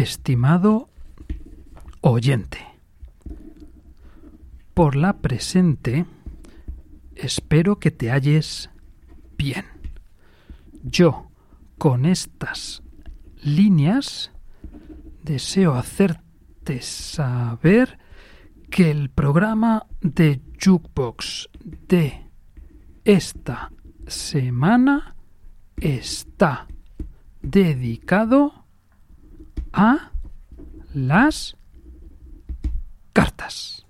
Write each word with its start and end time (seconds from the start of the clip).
estimado 0.00 0.88
oyente. 2.00 2.58
Por 4.72 4.96
la 4.96 5.18
presente, 5.18 6.06
espero 7.14 7.78
que 7.78 7.90
te 7.90 8.10
halles 8.10 8.70
bien. 9.36 9.66
Yo, 10.82 11.30
con 11.76 12.06
estas 12.06 12.82
líneas, 13.42 14.32
deseo 15.22 15.74
hacerte 15.74 16.80
saber 16.80 17.98
que 18.70 18.90
el 18.90 19.10
programa 19.10 19.86
de 20.00 20.40
Jukebox 20.62 21.50
de 21.62 22.26
esta 23.04 23.70
semana 24.06 25.14
está 25.76 26.68
dedicado 27.42 28.59
a 29.72 30.10
las 30.92 31.56
cartas. 33.12 33.86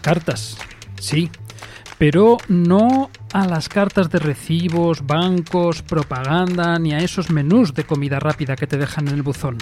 Cartas, 0.00 0.58
sí, 1.00 1.30
pero 1.98 2.38
no 2.48 3.10
a 3.32 3.46
las 3.46 3.68
cartas 3.68 4.10
de 4.10 4.18
recibos, 4.18 5.06
bancos, 5.06 5.82
propaganda, 5.82 6.78
ni 6.78 6.94
a 6.94 6.98
esos 6.98 7.30
menús 7.30 7.74
de 7.74 7.84
comida 7.84 8.20
rápida 8.20 8.56
que 8.56 8.66
te 8.66 8.78
dejan 8.78 9.08
en 9.08 9.14
el 9.14 9.22
buzón. 9.22 9.58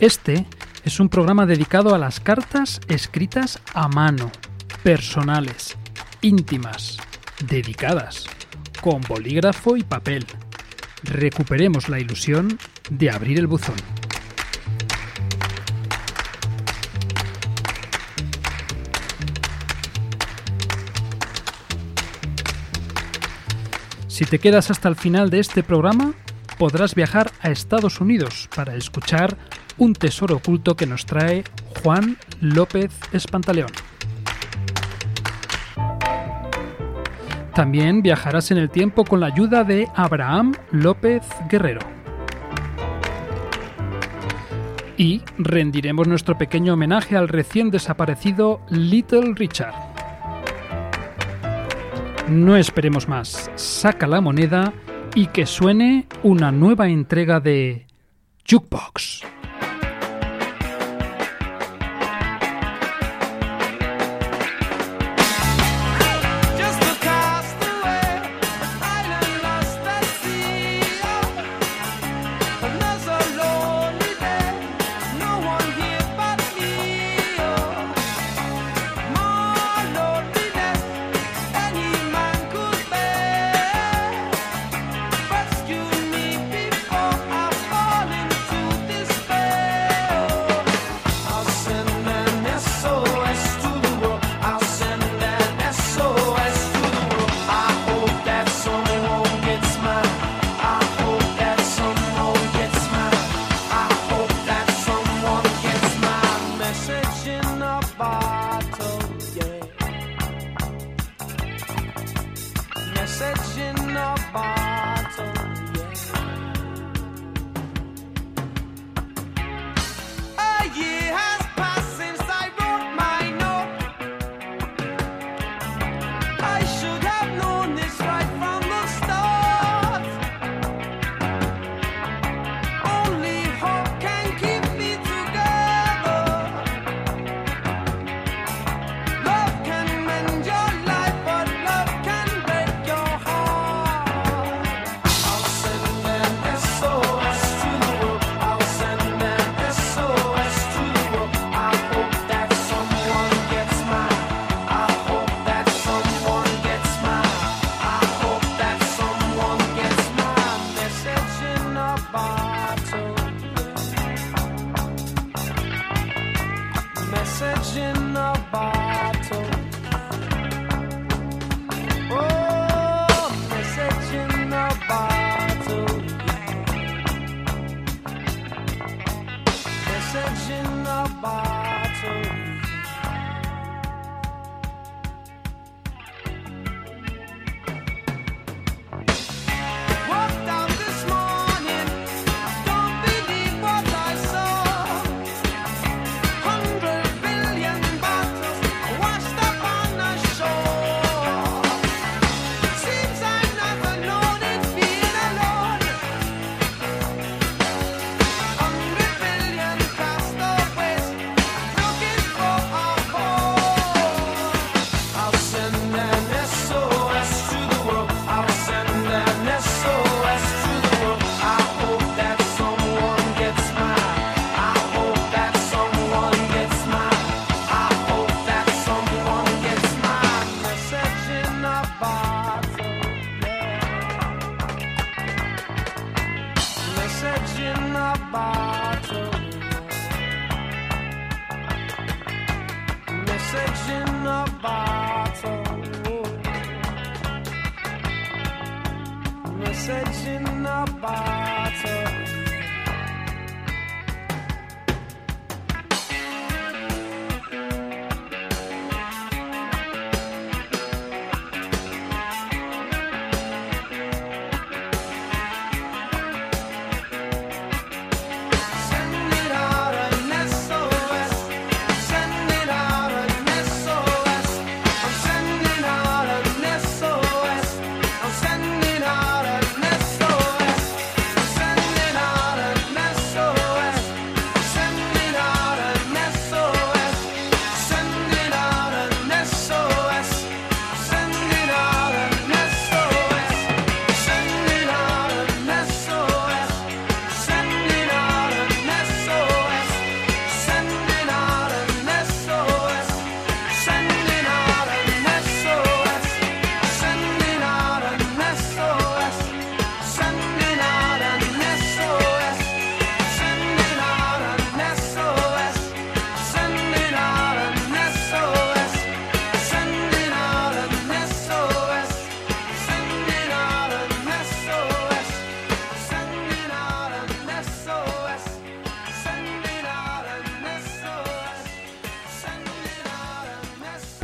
Este 0.00 0.46
es 0.84 1.00
un 1.00 1.08
programa 1.08 1.44
dedicado 1.44 1.94
a 1.94 1.98
las 1.98 2.20
cartas 2.20 2.80
escritas 2.88 3.60
a 3.74 3.88
mano, 3.88 4.30
personales, 4.82 5.76
íntimas, 6.22 6.98
dedicadas 7.44 8.26
con 8.80 9.00
bolígrafo 9.02 9.76
y 9.76 9.82
papel. 9.82 10.26
Recuperemos 11.02 11.88
la 11.88 12.00
ilusión 12.00 12.58
de 12.90 13.10
abrir 13.10 13.38
el 13.38 13.46
buzón. 13.46 13.76
Si 24.06 24.24
te 24.24 24.40
quedas 24.40 24.70
hasta 24.70 24.88
el 24.88 24.96
final 24.96 25.30
de 25.30 25.38
este 25.38 25.62
programa, 25.62 26.12
podrás 26.58 26.96
viajar 26.96 27.30
a 27.40 27.50
Estados 27.50 28.00
Unidos 28.00 28.48
para 28.54 28.74
escuchar 28.74 29.36
un 29.76 29.92
tesoro 29.92 30.36
oculto 30.36 30.74
que 30.74 30.86
nos 30.86 31.06
trae 31.06 31.44
Juan 31.82 32.18
López 32.40 32.90
Espantaleón. 33.12 33.70
También 37.58 38.02
viajarás 38.02 38.52
en 38.52 38.58
el 38.58 38.70
tiempo 38.70 39.02
con 39.02 39.18
la 39.18 39.26
ayuda 39.26 39.64
de 39.64 39.88
Abraham 39.96 40.54
López 40.70 41.24
Guerrero. 41.50 41.80
Y 44.96 45.22
rendiremos 45.38 46.06
nuestro 46.06 46.38
pequeño 46.38 46.74
homenaje 46.74 47.16
al 47.16 47.26
recién 47.26 47.72
desaparecido 47.72 48.60
Little 48.70 49.32
Richard. 49.34 49.74
No 52.28 52.56
esperemos 52.56 53.08
más, 53.08 53.50
saca 53.56 54.06
la 54.06 54.20
moneda 54.20 54.72
y 55.16 55.26
que 55.26 55.44
suene 55.44 56.06
una 56.22 56.52
nueva 56.52 56.88
entrega 56.88 57.40
de 57.40 57.88
Jukebox. 58.48 59.24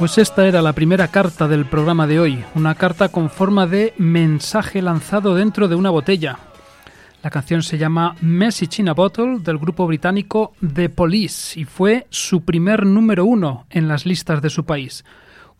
Pues 0.04 0.18
esta 0.18 0.46
era 0.46 0.60
la 0.60 0.74
primera 0.74 1.08
carta 1.08 1.48
del 1.48 1.64
programa 1.64 2.06
de 2.06 2.20
hoy, 2.20 2.44
una 2.54 2.74
carta 2.74 3.08
con 3.08 3.30
forma 3.30 3.66
de 3.66 3.94
mensaje 3.96 4.82
lanzado 4.82 5.34
dentro 5.34 5.66
de 5.66 5.76
una 5.76 5.88
botella. 5.88 6.38
La 7.22 7.30
canción 7.30 7.62
se 7.62 7.78
llama 7.78 8.14
Message 8.20 8.82
in 8.82 8.90
a 8.90 8.92
Bottle 8.92 9.38
del 9.38 9.56
grupo 9.56 9.86
británico 9.86 10.52
The 10.60 10.90
Police 10.90 11.58
y 11.58 11.64
fue 11.64 12.06
su 12.10 12.44
primer 12.44 12.84
número 12.84 13.24
uno 13.24 13.64
en 13.70 13.88
las 13.88 14.04
listas 14.04 14.42
de 14.42 14.50
su 14.50 14.66
país. 14.66 15.06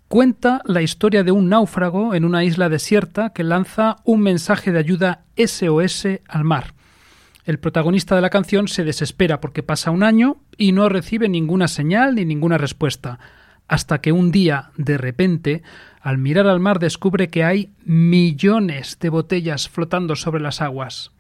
Cuenta 0.09 0.61
la 0.67 0.83
historia 0.83 1.25
de 1.25 1.33
un 1.33 1.49
náufrago 1.49 2.15
en 2.15 2.27
una 2.27 2.45
isla 2.45 2.69
desierta 2.69 3.31
que 3.31 3.45
lanza 3.45 3.97
un 4.05 4.21
mensaje 4.21 4.73
de 4.73 4.79
ayuda 4.79 5.25
SOS 5.39 6.21
al 6.29 6.45
mar. 6.45 6.75
El 7.47 7.59
protagonista 7.59 8.15
de 8.15 8.21
la 8.21 8.29
canción 8.29 8.69
se 8.69 8.85
desespera 8.85 9.41
porque 9.41 9.63
pasa 9.63 9.91
un 9.91 10.03
año 10.03 10.37
y 10.59 10.73
no 10.73 10.91
recibe 10.91 11.31
ninguna 11.31 11.67
señal 11.67 12.15
ni 12.17 12.27
ninguna 12.27 12.59
respuesta 12.59 13.19
hasta 13.69 14.01
que 14.01 14.13
un 14.13 14.31
día, 14.31 14.71
de 14.77 14.99
repente, 14.99 15.63
al 16.01 16.19
mirar 16.19 16.47
al 16.47 16.61
mar 16.61 16.79
descubre 16.79 17.31
que 17.31 17.45
hay 17.45 17.73
millones 17.85 18.99
de 19.01 19.09
botellas 19.09 19.69
flotando 19.69 20.17
sobre 20.17 20.43
las 20.43 20.61
aguas. 20.61 21.13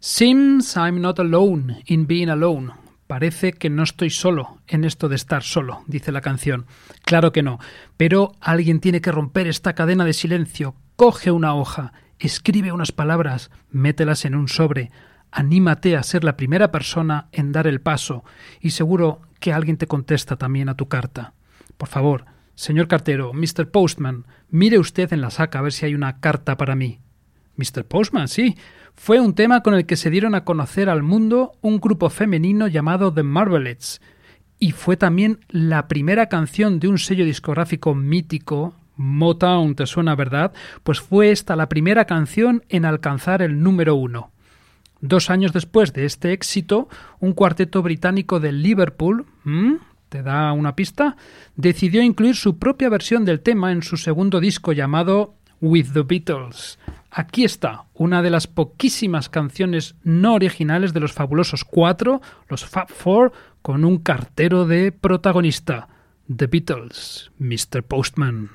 Seems 0.00 0.76
I'm 0.76 1.00
not 1.00 1.20
alone 1.20 1.82
in 1.86 2.06
being 2.06 2.30
alone. 2.30 2.72
Parece 3.06 3.52
que 3.52 3.70
no 3.70 3.82
estoy 3.82 4.10
solo 4.10 4.60
en 4.66 4.84
esto 4.84 5.08
de 5.08 5.16
estar 5.16 5.42
solo, 5.42 5.82
dice 5.86 6.12
la 6.12 6.20
canción. 6.20 6.66
Claro 7.02 7.32
que 7.32 7.42
no, 7.42 7.58
pero 7.96 8.32
alguien 8.40 8.80
tiene 8.80 9.00
que 9.00 9.12
romper 9.12 9.46
esta 9.46 9.74
cadena 9.74 10.04
de 10.04 10.12
silencio. 10.12 10.74
Coge 10.96 11.30
una 11.30 11.54
hoja, 11.54 11.92
escribe 12.18 12.72
unas 12.72 12.92
palabras, 12.92 13.50
mételas 13.70 14.24
en 14.24 14.36
un 14.36 14.48
sobre, 14.48 14.90
anímate 15.32 15.96
a 15.96 16.02
ser 16.02 16.24
la 16.24 16.36
primera 16.36 16.70
persona 16.70 17.28
en 17.32 17.52
dar 17.52 17.66
el 17.66 17.80
paso 17.80 18.24
y 18.60 18.70
seguro 18.70 19.22
que 19.40 19.52
alguien 19.52 19.76
te 19.76 19.86
contesta 19.86 20.36
también 20.36 20.68
a 20.68 20.76
tu 20.76 20.86
carta. 20.86 21.34
Por 21.76 21.88
favor, 21.88 22.26
señor 22.54 22.86
cartero, 22.86 23.32
Mr. 23.32 23.70
Postman, 23.70 24.26
mire 24.50 24.78
usted 24.78 25.12
en 25.12 25.20
la 25.20 25.30
saca 25.30 25.58
a 25.58 25.62
ver 25.62 25.72
si 25.72 25.86
hay 25.86 25.94
una 25.94 26.20
carta 26.20 26.56
para 26.56 26.76
mí. 26.76 27.00
Mr. 27.56 27.84
Postman, 27.84 28.28
sí. 28.28 28.56
Fue 28.94 29.20
un 29.20 29.34
tema 29.34 29.62
con 29.62 29.74
el 29.74 29.86
que 29.86 29.96
se 29.96 30.10
dieron 30.10 30.34
a 30.34 30.44
conocer 30.44 30.88
al 30.88 31.02
mundo 31.02 31.52
un 31.60 31.78
grupo 31.78 32.10
femenino 32.10 32.68
llamado 32.68 33.12
The 33.12 33.22
Marvelettes. 33.22 34.00
Y 34.58 34.72
fue 34.72 34.96
también 34.96 35.40
la 35.48 35.88
primera 35.88 36.28
canción 36.28 36.80
de 36.80 36.88
un 36.88 36.98
sello 36.98 37.24
discográfico 37.24 37.94
mítico, 37.94 38.74
Motown, 38.96 39.74
¿te 39.74 39.86
suena 39.86 40.14
verdad? 40.14 40.52
Pues 40.82 41.00
fue 41.00 41.30
esta 41.30 41.56
la 41.56 41.70
primera 41.70 42.04
canción 42.04 42.62
en 42.68 42.84
alcanzar 42.84 43.40
el 43.40 43.62
número 43.62 43.94
uno. 43.94 44.32
Dos 45.00 45.30
años 45.30 45.52
después 45.52 45.92
de 45.92 46.04
este 46.04 46.32
éxito, 46.32 46.88
un 47.20 47.32
cuarteto 47.32 47.82
británico 47.82 48.38
de 48.38 48.52
Liverpool, 48.52 49.26
¿te 50.08 50.22
da 50.22 50.52
una 50.52 50.76
pista? 50.76 51.16
decidió 51.56 52.02
incluir 52.02 52.36
su 52.36 52.58
propia 52.58 52.88
versión 52.88 53.24
del 53.24 53.40
tema 53.40 53.72
en 53.72 53.82
su 53.82 53.96
segundo 53.96 54.40
disco 54.40 54.72
llamado 54.72 55.34
With 55.60 55.92
the 55.92 56.02
Beatles. 56.02 56.78
Aquí 57.10 57.44
está, 57.44 57.84
una 57.94 58.22
de 58.22 58.30
las 58.30 58.46
poquísimas 58.46 59.28
canciones 59.28 59.96
no 60.04 60.34
originales 60.34 60.92
de 60.92 61.00
los 61.00 61.12
fabulosos 61.12 61.64
cuatro, 61.64 62.20
los 62.48 62.64
Fab 62.64 62.88
Four, 62.88 63.32
con 63.62 63.84
un 63.84 63.98
cartero 63.98 64.64
de 64.66 64.92
protagonista. 64.92 65.88
The 66.34 66.46
Beatles, 66.46 67.32
Mr. 67.38 67.82
Postman. 67.82 68.50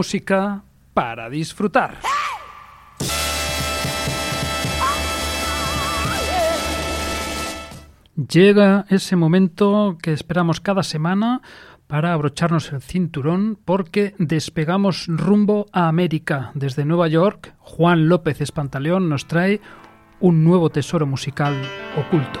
Música 0.00 0.62
para 0.94 1.28
disfrutar. 1.28 1.98
Llega 8.16 8.86
ese 8.88 9.16
momento 9.16 9.98
que 10.02 10.14
esperamos 10.14 10.62
cada 10.62 10.82
semana 10.82 11.42
para 11.86 12.14
abrocharnos 12.14 12.72
el 12.72 12.80
cinturón 12.80 13.58
porque 13.62 14.14
despegamos 14.16 15.04
rumbo 15.06 15.66
a 15.70 15.88
América. 15.88 16.50
Desde 16.54 16.86
Nueva 16.86 17.08
York, 17.08 17.52
Juan 17.58 18.08
López 18.08 18.40
Espantaleón 18.40 19.10
nos 19.10 19.26
trae 19.26 19.60
un 20.18 20.44
nuevo 20.44 20.70
tesoro 20.70 21.06
musical 21.06 21.60
oculto. 21.98 22.40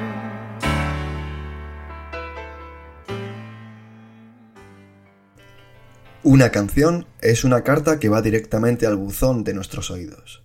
Una 6.23 6.51
canción 6.51 7.07
es 7.21 7.43
una 7.43 7.63
carta 7.63 7.99
que 7.99 8.07
va 8.07 8.21
directamente 8.21 8.85
al 8.85 8.95
buzón 8.95 9.43
de 9.43 9.55
nuestros 9.55 9.89
oídos. 9.89 10.43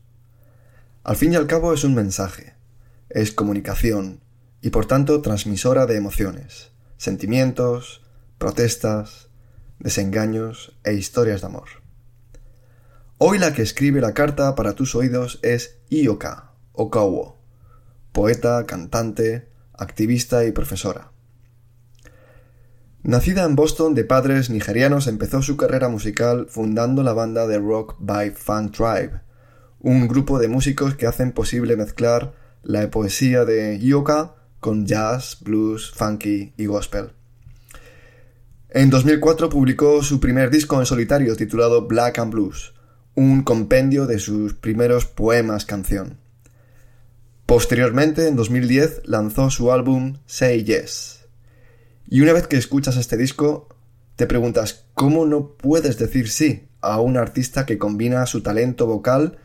Al 1.04 1.16
fin 1.16 1.34
y 1.34 1.36
al 1.36 1.46
cabo 1.46 1.74
es 1.74 1.84
un 1.84 1.94
mensaje, 1.94 2.54
es 3.10 3.30
comunicación 3.30 4.22
y 4.62 4.70
por 4.70 4.86
tanto 4.86 5.20
transmisora 5.20 5.84
de 5.84 5.96
emociones, 5.96 6.70
sentimientos, 6.96 8.02
protestas, 8.38 9.28
desengaños 9.78 10.78
e 10.82 10.94
historias 10.94 11.42
de 11.42 11.48
amor. 11.48 11.68
Hoy 13.18 13.38
la 13.38 13.52
que 13.52 13.60
escribe 13.60 14.00
la 14.00 14.14
carta 14.14 14.54
para 14.54 14.72
tus 14.72 14.94
oídos 14.94 15.40
es 15.42 15.76
Ioka 15.90 16.52
Okawo, 16.72 17.38
poeta, 18.12 18.64
cantante, 18.64 19.50
activista 19.74 20.46
y 20.46 20.52
profesora. 20.52 21.12
Nacida 23.06 23.44
en 23.44 23.54
Boston 23.54 23.94
de 23.94 24.02
padres 24.02 24.50
nigerianos, 24.50 25.06
empezó 25.06 25.40
su 25.40 25.56
carrera 25.56 25.88
musical 25.88 26.48
fundando 26.50 27.04
la 27.04 27.12
banda 27.12 27.46
de 27.46 27.60
rock 27.60 27.94
by 28.00 28.32
Funk 28.32 28.72
Tribe, 28.72 29.20
un 29.78 30.08
grupo 30.08 30.40
de 30.40 30.48
músicos 30.48 30.96
que 30.96 31.06
hacen 31.06 31.30
posible 31.30 31.76
mezclar 31.76 32.34
la 32.64 32.90
poesía 32.90 33.44
de 33.44 33.78
Yoka 33.78 34.34
con 34.58 34.86
jazz, 34.86 35.38
blues, 35.40 35.92
funky 35.92 36.52
y 36.56 36.66
gospel. 36.66 37.12
En 38.70 38.90
2004 38.90 39.50
publicó 39.50 40.02
su 40.02 40.18
primer 40.18 40.50
disco 40.50 40.80
en 40.80 40.86
solitario 40.86 41.36
titulado 41.36 41.86
Black 41.86 42.18
and 42.18 42.32
Blues, 42.32 42.74
un 43.14 43.44
compendio 43.44 44.08
de 44.08 44.18
sus 44.18 44.54
primeros 44.54 45.06
poemas 45.06 45.64
canción. 45.64 46.18
Posteriormente, 47.46 48.26
en 48.26 48.34
2010, 48.34 49.02
lanzó 49.04 49.48
su 49.50 49.70
álbum 49.70 50.18
Say 50.26 50.64
Yes, 50.64 51.25
y 52.08 52.20
una 52.20 52.32
vez 52.32 52.46
que 52.46 52.56
escuchas 52.56 52.96
este 52.96 53.16
disco, 53.16 53.68
te 54.16 54.26
preguntas 54.26 54.86
cómo 54.94 55.26
no 55.26 55.56
puedes 55.56 55.98
decir 55.98 56.30
sí 56.30 56.68
a 56.80 57.00
un 57.00 57.16
artista 57.16 57.66
que 57.66 57.78
combina 57.78 58.26
su 58.26 58.42
talento 58.42 58.86
vocal 58.86 59.38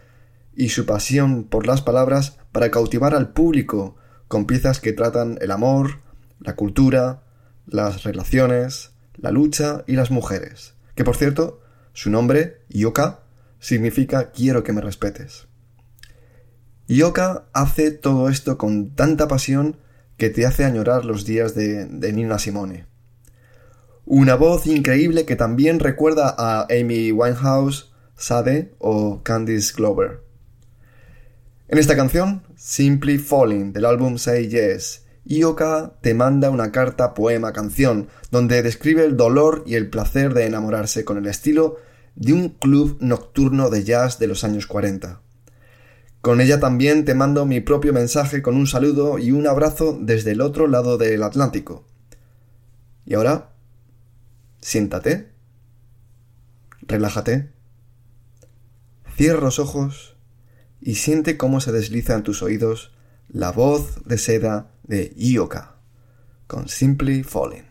y 0.55 0.69
su 0.69 0.85
pasión 0.85 1.45
por 1.45 1.65
las 1.65 1.81
palabras 1.81 2.37
para 2.51 2.71
cautivar 2.71 3.15
al 3.15 3.33
público 3.33 3.95
con 4.27 4.45
piezas 4.45 4.79
que 4.79 4.93
tratan 4.93 5.37
el 5.41 5.51
amor, 5.51 5.99
la 6.39 6.55
cultura, 6.55 7.23
las 7.65 8.03
relaciones, 8.03 8.91
la 9.15 9.31
lucha 9.31 9.83
y 9.87 9.93
las 9.93 10.11
mujeres. 10.11 10.75
Que 10.95 11.03
por 11.03 11.15
cierto, 11.15 11.61
su 11.93 12.09
nombre, 12.09 12.61
Yoka, 12.69 13.23
significa 13.59 14.31
quiero 14.31 14.63
que 14.63 14.73
me 14.73 14.81
respetes. 14.81 15.47
Yoka 16.87 17.45
hace 17.53 17.91
todo 17.91 18.29
esto 18.29 18.57
con 18.57 18.91
tanta 18.91 19.27
pasión 19.27 19.77
que 20.21 20.29
te 20.29 20.45
hace 20.45 20.65
añorar 20.65 21.03
los 21.03 21.25
días 21.25 21.55
de, 21.55 21.87
Nina 22.13 22.37
Simone. 22.37 22.85
Una 24.05 24.35
voz 24.35 24.67
increíble 24.67 25.25
que 25.25 25.35
también 25.35 25.79
recuerda 25.79 26.35
a 26.37 26.67
Amy 26.69 27.11
Winehouse, 27.11 27.91
Sade 28.15 28.71
o 28.77 29.23
Candice 29.23 29.73
Glover. 29.75 30.19
En 31.69 31.79
esta 31.79 31.95
canción, 31.95 32.43
Simply 32.55 33.17
Falling, 33.17 33.73
del 33.73 33.85
álbum 33.85 34.19
Say 34.19 34.47
Yes, 34.47 35.07
Ioka 35.25 35.95
te 36.01 36.13
manda 36.13 36.51
una 36.51 36.71
carta 36.71 37.15
poema 37.15 37.51
canción 37.51 38.07
donde 38.29 38.61
describe 38.61 39.03
el 39.03 39.17
dolor 39.17 39.63
y 39.65 39.73
el 39.73 39.89
placer 39.89 40.35
de 40.35 40.45
enamorarse 40.45 41.03
con 41.03 41.17
el 41.17 41.25
estilo 41.25 41.77
de 42.13 42.33
un 42.33 42.49
club 42.49 42.95
nocturno 42.99 43.71
de 43.71 43.83
jazz 43.83 44.19
de 44.19 44.27
los 44.27 44.43
años 44.43 44.67
40. 44.67 45.19
Con 46.21 46.39
ella 46.39 46.59
también 46.59 47.03
te 47.03 47.15
mando 47.15 47.47
mi 47.47 47.61
propio 47.61 47.93
mensaje 47.93 48.43
con 48.43 48.55
un 48.55 48.67
saludo 48.67 49.17
y 49.17 49.31
un 49.31 49.47
abrazo 49.47 49.97
desde 49.99 50.31
el 50.31 50.41
otro 50.41 50.67
lado 50.67 50.99
del 50.99 51.23
Atlántico. 51.23 51.83
Y 53.05 53.15
ahora, 53.15 53.53
siéntate, 54.59 55.31
relájate, 56.81 57.49
cierra 59.15 59.41
los 59.41 59.57
ojos 59.57 60.15
y 60.79 60.95
siente 60.95 61.37
cómo 61.37 61.59
se 61.59 61.71
desliza 61.71 62.13
en 62.13 62.23
tus 62.23 62.43
oídos 62.43 62.91
la 63.27 63.51
voz 63.51 64.05
de 64.05 64.19
seda 64.19 64.71
de 64.83 65.13
Ioka 65.17 65.77
con 66.45 66.67
Simply 66.67 67.23
Falling. 67.23 67.70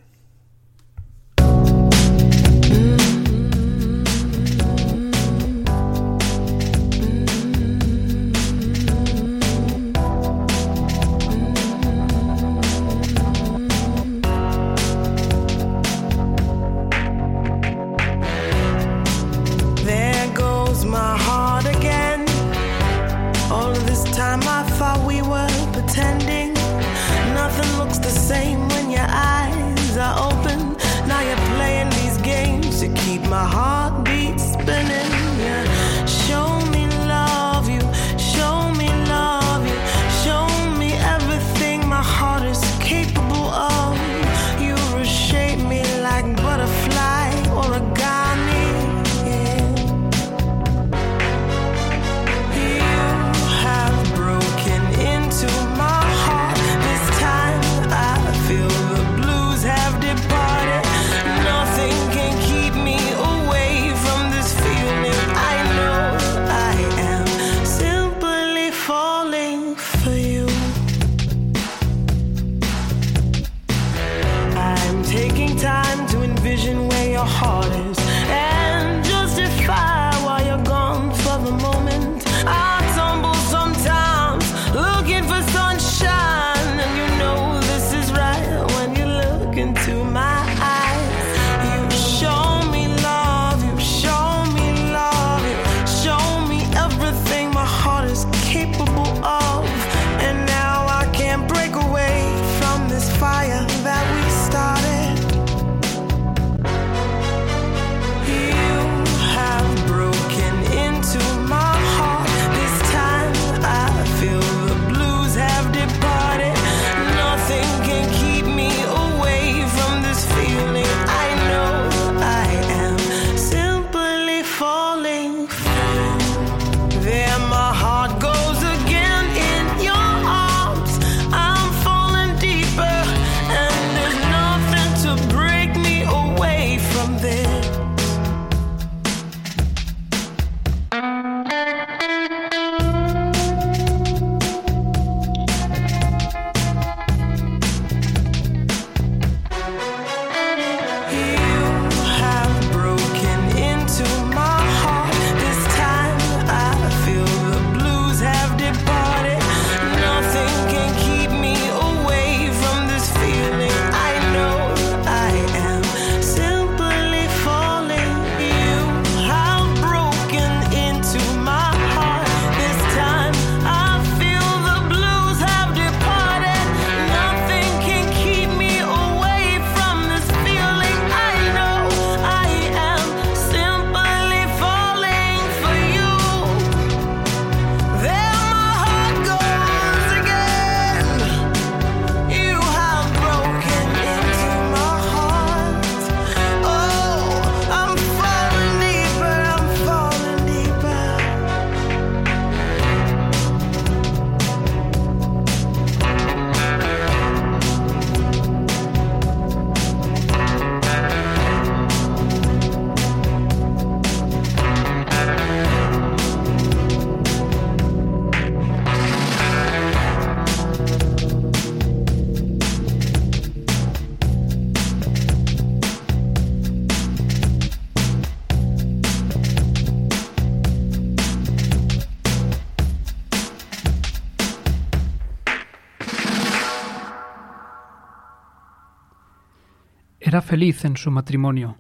Era 240.31 240.43
feliz 240.43 240.85
en 240.85 240.97
su 240.97 241.11
matrimonio, 241.11 241.77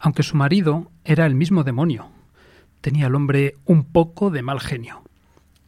aunque 0.00 0.24
su 0.24 0.36
marido 0.36 0.90
era 1.04 1.26
el 1.26 1.36
mismo 1.36 1.62
demonio. 1.62 2.10
Tenía 2.80 3.06
el 3.06 3.14
hombre 3.14 3.54
un 3.66 3.84
poco 3.84 4.30
de 4.30 4.42
mal 4.42 4.58
genio. 4.58 5.04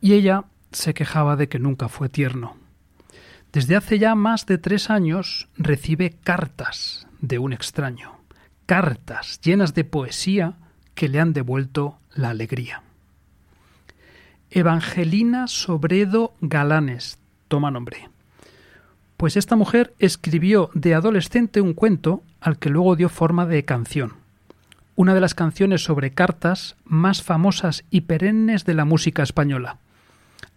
Y 0.01 0.15
ella 0.15 0.47
se 0.73 0.93
quejaba 0.93 1.37
de 1.37 1.49
que 1.49 1.61
nunca 1.61 1.89
fue 1.89 2.09
tierno. 2.09 2.57
Desde 3.53 3.77
hace 3.77 4.01
ya 4.01 4.17
más 4.17 4.45
de 4.45 4.59
tres 4.59 4.91
años 4.91 5.49
recibe 5.57 6.17
cartas 6.25 7.07
de 7.21 7.39
un 7.39 7.53
extraño, 7.53 8.19
cartas 8.67 9.41
llenas 9.41 9.73
de 9.75 9.85
poesía 9.85 10.55
que 10.97 11.09
le 11.09 11.21
han 11.21 11.33
devuelto 11.33 12.01
la 12.13 12.31
alegría. 12.31 12.83
Evangelina 14.51 15.47
Sobredo 15.47 16.35
Galanes 16.41 17.21
toma 17.47 17.71
nombre. 17.71 18.11
Pues 19.17 19.37
esta 19.37 19.57
mujer 19.57 19.95
escribió 19.99 20.71
de 20.75 20.95
adolescente 20.95 21.61
un 21.61 21.73
cuento 21.73 22.23
al 22.41 22.59
que 22.59 22.69
luego 22.69 22.97
dio 22.97 23.09
forma 23.09 23.47
de 23.47 23.65
canción. 23.65 24.15
Una 24.95 25.15
de 25.15 25.21
las 25.21 25.35
canciones 25.35 25.83
sobre 25.85 26.13
cartas 26.13 26.77
más 26.85 27.23
famosas 27.23 27.85
y 27.91 28.03
perennes 28.03 28.65
de 28.65 28.75
la 28.75 28.85
música 28.85 29.23
española. 29.23 29.79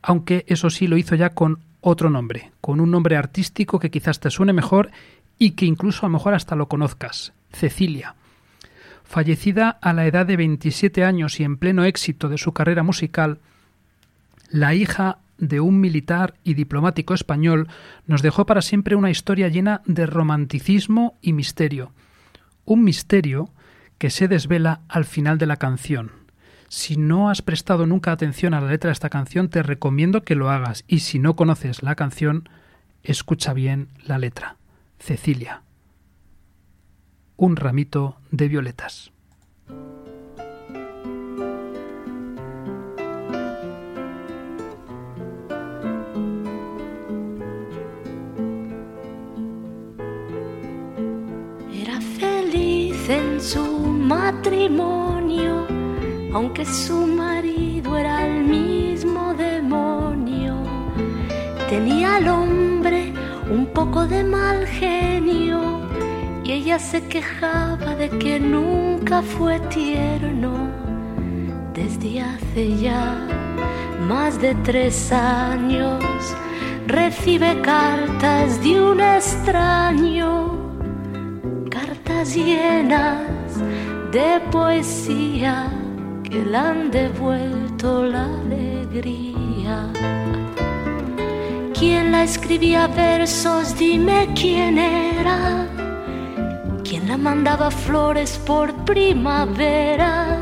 Aunque 0.01 0.45
eso 0.47 0.69
sí 0.69 0.87
lo 0.87 0.97
hizo 0.97 1.15
ya 1.15 1.29
con 1.31 1.59
otro 1.81 2.09
nombre, 2.09 2.51
con 2.61 2.79
un 2.79 2.91
nombre 2.91 3.15
artístico 3.15 3.79
que 3.79 3.91
quizás 3.91 4.19
te 4.19 4.29
suene 4.29 4.53
mejor 4.53 4.91
y 5.37 5.51
que 5.51 5.65
incluso 5.65 6.05
a 6.05 6.09
lo 6.09 6.13
mejor 6.13 6.33
hasta 6.33 6.55
lo 6.55 6.67
conozcas, 6.67 7.33
Cecilia. 7.51 8.15
Fallecida 9.03 9.69
a 9.69 9.93
la 9.93 10.05
edad 10.05 10.25
de 10.25 10.37
27 10.37 11.03
años 11.03 11.39
y 11.39 11.43
en 11.43 11.57
pleno 11.57 11.85
éxito 11.85 12.29
de 12.29 12.37
su 12.37 12.51
carrera 12.51 12.83
musical, 12.83 13.39
la 14.49 14.75
hija 14.75 15.19
de 15.39 15.59
un 15.59 15.79
militar 15.79 16.35
y 16.43 16.53
diplomático 16.53 17.13
español 17.13 17.67
nos 18.05 18.21
dejó 18.21 18.45
para 18.45 18.61
siempre 18.61 18.95
una 18.95 19.09
historia 19.09 19.47
llena 19.47 19.81
de 19.85 20.05
romanticismo 20.05 21.17
y 21.21 21.33
misterio. 21.33 21.93
Un 22.65 22.83
misterio 22.83 23.51
que 23.97 24.09
se 24.09 24.27
desvela 24.27 24.81
al 24.87 25.05
final 25.05 25.37
de 25.37 25.45
la 25.45 25.57
canción. 25.57 26.11
Si 26.67 26.97
no 26.97 27.29
has 27.29 27.41
prestado 27.41 27.87
nunca 27.87 28.11
atención 28.11 28.53
a 28.53 28.61
la 28.61 28.69
letra 28.69 28.89
de 28.89 28.93
esta 28.93 29.09
canción, 29.09 29.49
te 29.49 29.63
recomiendo 29.63 30.23
que 30.23 30.35
lo 30.35 30.49
hagas. 30.49 30.83
Y 30.87 30.99
si 30.99 31.17
no 31.17 31.35
conoces 31.35 31.81
la 31.81 31.95
canción, 31.95 32.47
escucha 33.03 33.53
bien 33.53 33.89
la 34.05 34.19
letra. 34.19 34.57
Cecilia. 34.99 35.63
Un 37.37 37.55
ramito 37.55 38.17
de 38.31 38.47
violetas. 38.47 39.11
Su 53.41 53.63
matrimonio, 53.63 55.65
aunque 56.33 56.65
su 56.65 57.07
marido 57.07 57.97
era 57.97 58.27
el 58.27 58.43
mismo 58.43 59.33
demonio. 59.33 60.55
Tenía 61.69 62.17
al 62.17 62.27
hombre 62.27 63.13
un 63.49 63.67
poco 63.67 64.05
de 64.07 64.23
mal 64.23 64.65
genio 64.67 65.79
y 66.43 66.51
ella 66.51 66.79
se 66.79 67.07
quejaba 67.07 67.95
de 67.95 68.09
que 68.09 68.39
nunca 68.39 69.21
fue 69.21 69.59
tierno. 69.69 70.69
Desde 71.73 72.21
hace 72.21 72.77
ya 72.77 73.15
más 74.07 74.41
de 74.41 74.55
tres 74.55 75.11
años 75.11 76.03
recibe 76.87 77.61
cartas 77.61 78.61
de 78.63 78.81
un 78.81 78.99
extraño, 78.99 80.58
llenas 82.35 83.21
de 84.11 84.39
poesía 84.51 85.71
que 86.23 86.43
le 86.45 86.57
han 86.57 86.91
devuelto 86.91 88.05
la 88.05 88.25
alegría. 88.25 89.87
¿Quién 91.77 92.11
la 92.11 92.23
escribía 92.23 92.87
versos? 92.87 93.77
Dime 93.77 94.29
quién 94.35 94.77
era. 94.77 95.67
¿Quién 96.83 97.07
la 97.07 97.17
mandaba 97.17 97.71
flores 97.71 98.37
por 98.45 98.73
primavera? 98.85 100.37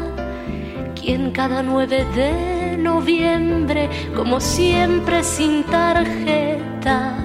¿Quién 0.96 1.32
cada 1.32 1.62
9 1.62 2.06
de 2.16 2.78
noviembre, 2.78 3.90
como 4.16 4.40
siempre 4.40 5.24
sin 5.24 5.64
tarjeta, 5.64 7.18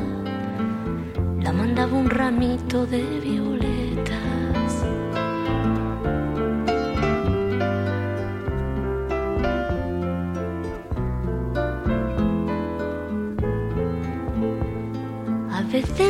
la 1.40 1.52
mandaba 1.52 1.96
un 1.96 2.10
ramito 2.10 2.86
de 2.86 3.02
violetas? 3.02 3.31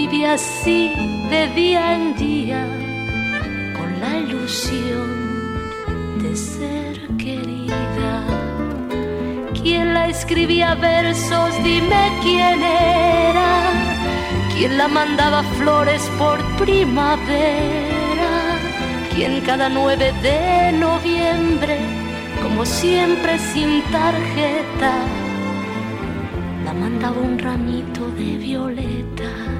y 0.00 0.06
vive 0.06 0.26
así 0.28 0.92
de 1.28 1.46
día 1.48 1.94
en 1.94 2.14
día 2.16 2.64
con 3.76 4.00
la 4.00 4.18
ilusión 4.18 5.08
de 6.22 6.34
ser 6.36 6.96
querida. 7.18 8.12
¿Quién 9.60 9.92
la 9.92 10.08
escribía 10.08 10.74
versos? 10.74 11.50
Dime 11.62 12.02
quién 12.22 12.62
era. 12.62 13.50
¿Quién 14.54 14.78
la 14.78 14.88
mandaba 14.88 15.42
flores 15.58 16.02
por 16.18 16.38
primavera? 16.64 18.32
¿Quién 19.14 19.42
cada 19.42 19.68
9 19.68 20.12
de 20.22 20.72
noviembre, 20.78 21.78
como 22.42 22.64
siempre 22.64 23.38
sin 23.52 23.82
tarjeta, 23.96 24.92
la 26.64 26.72
mandaba 26.72 27.18
un 27.20 27.38
ramito 27.38 28.08
de 28.12 28.36
violetas? 28.38 29.59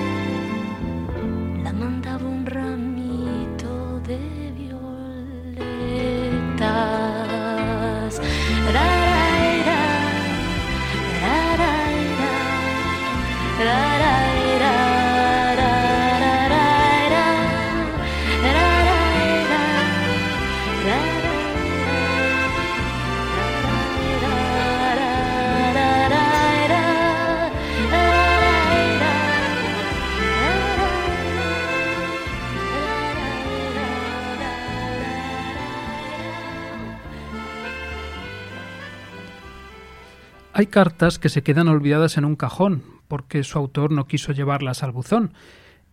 Hay 40.61 40.67
cartas 40.67 41.17
que 41.17 41.29
se 41.29 41.41
quedan 41.41 41.69
olvidadas 41.69 42.17
en 42.17 42.25
un 42.25 42.35
cajón 42.35 42.83
porque 43.07 43.43
su 43.43 43.57
autor 43.57 43.91
no 43.91 44.05
quiso 44.05 44.31
llevarlas 44.31 44.83
al 44.83 44.91
buzón. 44.91 45.33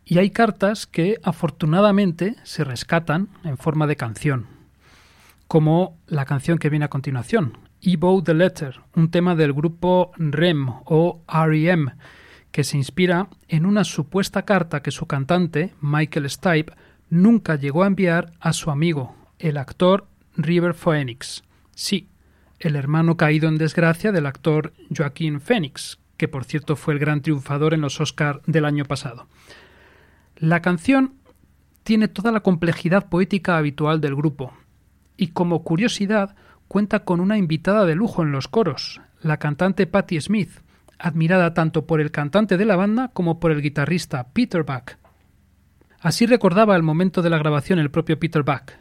Y 0.05 0.19
hay 0.19 0.29
cartas 0.29 0.87
que 0.87 1.19
afortunadamente 1.23 2.37
se 2.43 2.65
rescatan 2.65 3.31
en 3.45 3.57
forma 3.57 3.87
de 3.87 3.97
canción, 3.97 4.45
como 5.47 5.97
la 6.07 6.27
canción 6.27 6.59
que 6.59 6.69
viene 6.69 6.85
a 6.85 6.91
continuación, 6.91 7.57
Evo 7.81 8.23
the 8.23 8.35
Letter, 8.35 8.83
un 8.95 9.11
tema 9.11 9.35
del 9.35 9.55
grupo 9.55 10.13
REM 10.19 10.69
o 10.85 11.23
REM, 11.27 11.93
que 12.53 12.63
se 12.63 12.77
inspira 12.77 13.31
en 13.49 13.65
una 13.65 13.85
supuesta 13.85 14.43
carta 14.43 14.83
que 14.83 14.91
su 14.91 15.07
cantante, 15.07 15.73
Michael 15.81 16.29
Stipe, 16.29 16.75
nunca 17.09 17.55
llegó 17.55 17.85
a 17.85 17.87
enviar 17.87 18.33
a 18.39 18.53
su 18.53 18.71
amigo, 18.71 19.17
el 19.39 19.57
actor 19.57 20.07
River 20.37 20.75
Phoenix. 20.75 21.43
Sí, 21.75 22.07
el 22.61 22.77
hermano 22.77 23.17
caído 23.17 23.49
en 23.49 23.59
desgracia 23.59 24.13
del 24.13 24.27
actor 24.27 24.73
Joaquín 24.95 25.41
Phoenix, 25.41 25.99
que 26.17 26.29
por 26.29 26.45
cierto 26.45 26.77
fue 26.77 26.95
el 26.95 27.01
gran 27.01 27.23
triunfador 27.23 27.75
en 27.75 27.81
los 27.81 28.01
Oscar 28.01 28.43
del 28.47 28.65
año 28.65 28.85
pasado. 28.85 29.29
La 30.37 30.61
canción 30.61 31.15
tiene 31.85 32.09
toda 32.09 32.33
la 32.33 32.41
complejidad 32.41 33.09
poética 33.09 33.57
habitual 33.57 34.01
del 34.01 34.15
grupo, 34.15 34.53
y 35.17 35.29
como 35.29 35.63
curiosidad 35.63 36.37
cuenta 36.67 37.05
con 37.05 37.21
una 37.21 37.39
invitada 37.39 37.87
de 37.87 37.95
lujo 37.95 38.23
en 38.23 38.33
los 38.33 38.49
coros, 38.49 39.01
la 39.23 39.39
cantante 39.39 39.87
Patti 39.87 40.21
Smith, 40.21 40.51
admirada 40.99 41.55
tanto 41.55 41.87
por 41.87 42.01
el 42.01 42.11
cantante 42.11 42.57
de 42.57 42.65
la 42.65 42.77
banda 42.77 43.09
como 43.13 43.41
por 43.41 43.53
el 43.53 43.63
guitarrista 43.63 44.29
Peter 44.33 44.65
Buck. 44.65 44.93
Así 46.01 46.27
recordaba 46.27 46.77
el 46.77 46.83
momento 46.83 47.23
de 47.23 47.31
la 47.31 47.39
grabación 47.39 47.79
el 47.79 47.91
propio 47.91 48.19
Peter 48.19 48.43
Buck. 48.43 48.73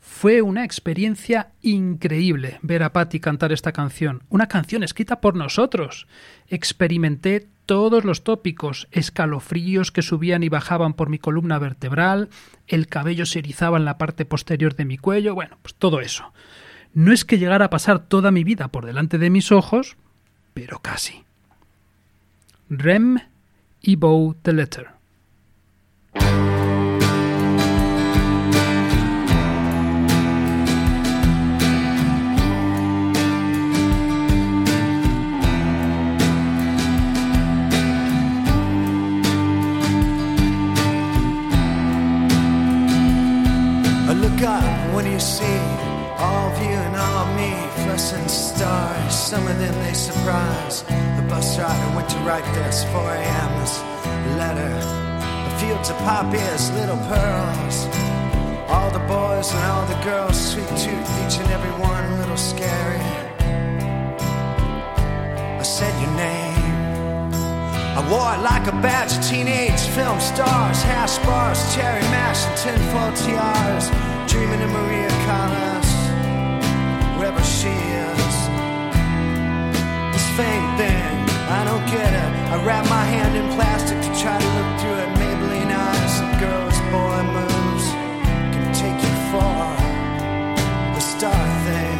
Fue 0.00 0.40
una 0.40 0.64
experiencia 0.64 1.52
increíble 1.62 2.58
ver 2.62 2.82
a 2.82 2.92
Patty 2.92 3.20
cantar 3.20 3.52
esta 3.52 3.72
canción, 3.72 4.22
una 4.28 4.46
canción 4.46 4.82
escrita 4.82 5.20
por 5.20 5.34
nosotros. 5.34 6.06
Experimenté 6.48 7.48
todos 7.66 8.04
los 8.04 8.24
tópicos, 8.24 8.88
escalofríos 8.92 9.90
que 9.90 10.02
subían 10.02 10.42
y 10.42 10.48
bajaban 10.48 10.94
por 10.94 11.10
mi 11.10 11.18
columna 11.18 11.58
vertebral, 11.58 12.30
el 12.68 12.86
cabello 12.86 13.26
se 13.26 13.40
erizaba 13.40 13.76
en 13.76 13.84
la 13.84 13.98
parte 13.98 14.24
posterior 14.24 14.76
de 14.76 14.84
mi 14.84 14.96
cuello, 14.96 15.34
bueno, 15.34 15.58
pues 15.62 15.74
todo 15.74 16.00
eso. 16.00 16.32
No 16.94 17.12
es 17.12 17.24
que 17.24 17.38
llegara 17.38 17.66
a 17.66 17.70
pasar 17.70 17.98
toda 17.98 18.30
mi 18.30 18.44
vida 18.44 18.68
por 18.68 18.86
delante 18.86 19.18
de 19.18 19.28
mis 19.30 19.52
ojos, 19.52 19.96
pero 20.54 20.78
casi. 20.78 21.24
Rem 22.70 23.18
y 23.82 23.96
Bow 23.96 24.34
the 24.42 24.52
Letter. 24.52 24.88
See 45.26 45.58
all 46.22 46.52
of 46.52 46.56
you 46.62 46.70
and 46.70 46.94
all 46.94 47.26
of 47.26 47.30
me, 47.34 47.50
fluorescent 47.82 48.30
stars. 48.30 49.12
Some 49.12 49.44
of 49.48 49.58
them 49.58 49.74
they 49.82 49.92
surprise. 49.92 50.82
The 51.18 51.26
bus 51.28 51.58
rider 51.58 51.96
went 51.96 52.08
to 52.10 52.18
write 52.18 52.46
this 52.54 52.84
4 52.94 53.02
a.m. 53.02 53.50
This 53.60 53.76
letter. 54.38 54.74
The 55.46 55.54
fields 55.58 55.90
of 55.90 55.98
poppies, 56.06 56.70
little 56.78 57.02
pearls. 57.10 57.76
All 58.70 58.90
the 58.90 59.04
boys 59.10 59.50
and 59.52 59.64
all 59.72 59.84
the 59.86 60.00
girls, 60.04 60.38
sweet 60.52 60.68
tooth, 60.78 61.10
each 61.22 61.38
and 61.42 61.50
every 61.50 61.74
one 61.82 62.04
a 62.12 62.18
little 62.20 62.42
scary. 62.52 63.02
I 65.58 65.64
said 65.64 65.94
your 66.02 66.14
name. 66.14 66.54
I 67.98 68.00
wore 68.10 68.32
it 68.36 68.42
like 68.52 68.66
a 68.68 68.76
badge 68.80 69.16
of 69.16 69.24
teenage 69.24 69.82
film 69.96 70.20
stars, 70.20 70.82
hash 70.82 71.18
bars, 71.26 71.58
cherry 71.74 72.02
mash, 72.14 72.46
and 72.46 72.56
tinfoil 72.62 73.12
tiaras. 73.24 74.15
Dreaming 74.36 74.60
of 74.60 74.70
Maria 74.70 75.08
Callas, 75.24 75.90
wherever 77.16 77.42
she 77.42 77.72
is. 77.72 78.34
This 80.12 80.28
fame 80.36 80.68
thing, 80.76 81.14
I 81.48 81.64
don't 81.64 81.86
get 81.86 82.12
it. 82.12 82.30
I 82.52 82.62
wrap 82.62 82.84
my 82.90 83.02
hand 83.02 83.34
in 83.34 83.48
plastic 83.56 83.98
to 83.98 84.20
try 84.20 84.38
to 84.38 84.48
look 84.56 84.80
through 84.80 84.98
it. 85.04 85.08
Maybelline 85.20 85.72
eyes, 85.72 86.20
and 86.20 86.38
girls, 86.38 86.78
boy 86.92 87.22
moves 87.32 87.86
can 88.52 88.74
take 88.74 89.00
you 89.08 89.16
far. 89.32 89.74
The 90.94 91.00
star 91.00 91.44
thing, 91.64 91.98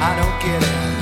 I 0.00 0.16
don't 0.16 0.38
get 0.42 0.62
it. 0.62 0.97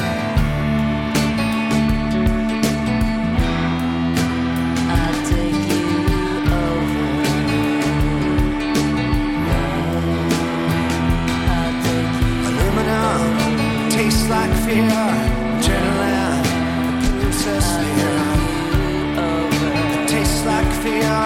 Like 14.29 14.51
fear. 14.67 14.91
Tastes 20.09 20.45
like 20.45 20.71
fear. 20.83 21.17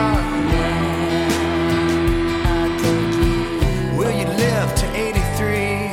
Will 3.97 4.11
you 4.11 4.27
live 4.27 4.75
to 4.75 4.87
83? 4.95 5.91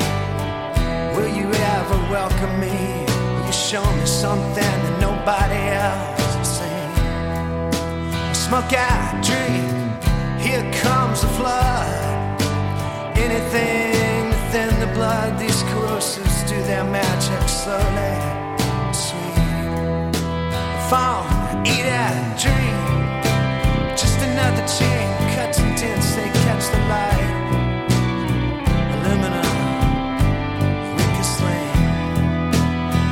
Will 1.16 1.34
you 1.34 1.48
ever 1.54 1.98
welcome 2.12 2.60
me? 2.60 3.06
Will 3.08 3.46
you 3.46 3.54
show 3.54 3.86
me 3.96 4.06
something 4.06 4.56
that 4.84 5.00
nobody 5.00 5.62
else 5.88 6.36
has 6.36 6.50
seen? 6.60 6.92
Smoke 8.34 8.74
out, 8.74 9.24
drink. 9.24 9.66
Here 10.42 10.66
comes 10.82 11.22
the 11.22 11.30
flood. 11.40 12.42
Anything 13.18 14.28
within 14.28 14.80
the 14.82 14.88
blood, 14.94 15.40
these 15.40 15.57
their 16.68 16.84
magic 16.84 17.48
slowly, 17.48 18.16
sweet. 18.92 20.16
Fall, 20.90 21.24
eat 21.64 21.88
it, 21.88 22.16
drink. 22.44 23.24
Just 23.96 24.20
another 24.20 24.68
chain, 24.68 25.08
cuts 25.34 25.60
and 25.60 25.78
dents, 25.78 26.16
they 26.16 26.30
catch 26.44 26.66
the 26.76 26.82
light. 26.92 27.32
Aluminum, 28.96 29.48
weakest 30.98 31.40
link. 31.48 32.52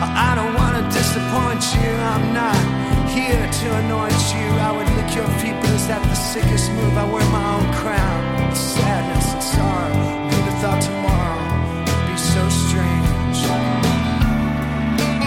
Oh, 0.04 0.30
I 0.30 0.32
don't 0.36 0.54
wanna 0.60 0.84
disappoint 0.92 1.64
you, 1.80 1.92
I'm 2.12 2.34
not 2.34 2.60
here 3.08 3.48
to 3.60 3.68
anoint 3.82 4.24
you. 4.36 4.48
I 4.68 4.72
would 4.76 4.90
lick 4.98 5.16
your 5.16 5.30
feet, 5.40 5.56
but 5.62 5.70
is 5.70 5.88
that 5.88 6.04
the 6.04 6.16
sickest 6.16 6.74
move? 6.74 6.98
I 6.98 7.06
wear 7.10 7.26
my 7.32 7.46
own 7.56 7.74
crown. 7.76 8.05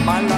My 0.08 0.22
loss. 0.22 0.37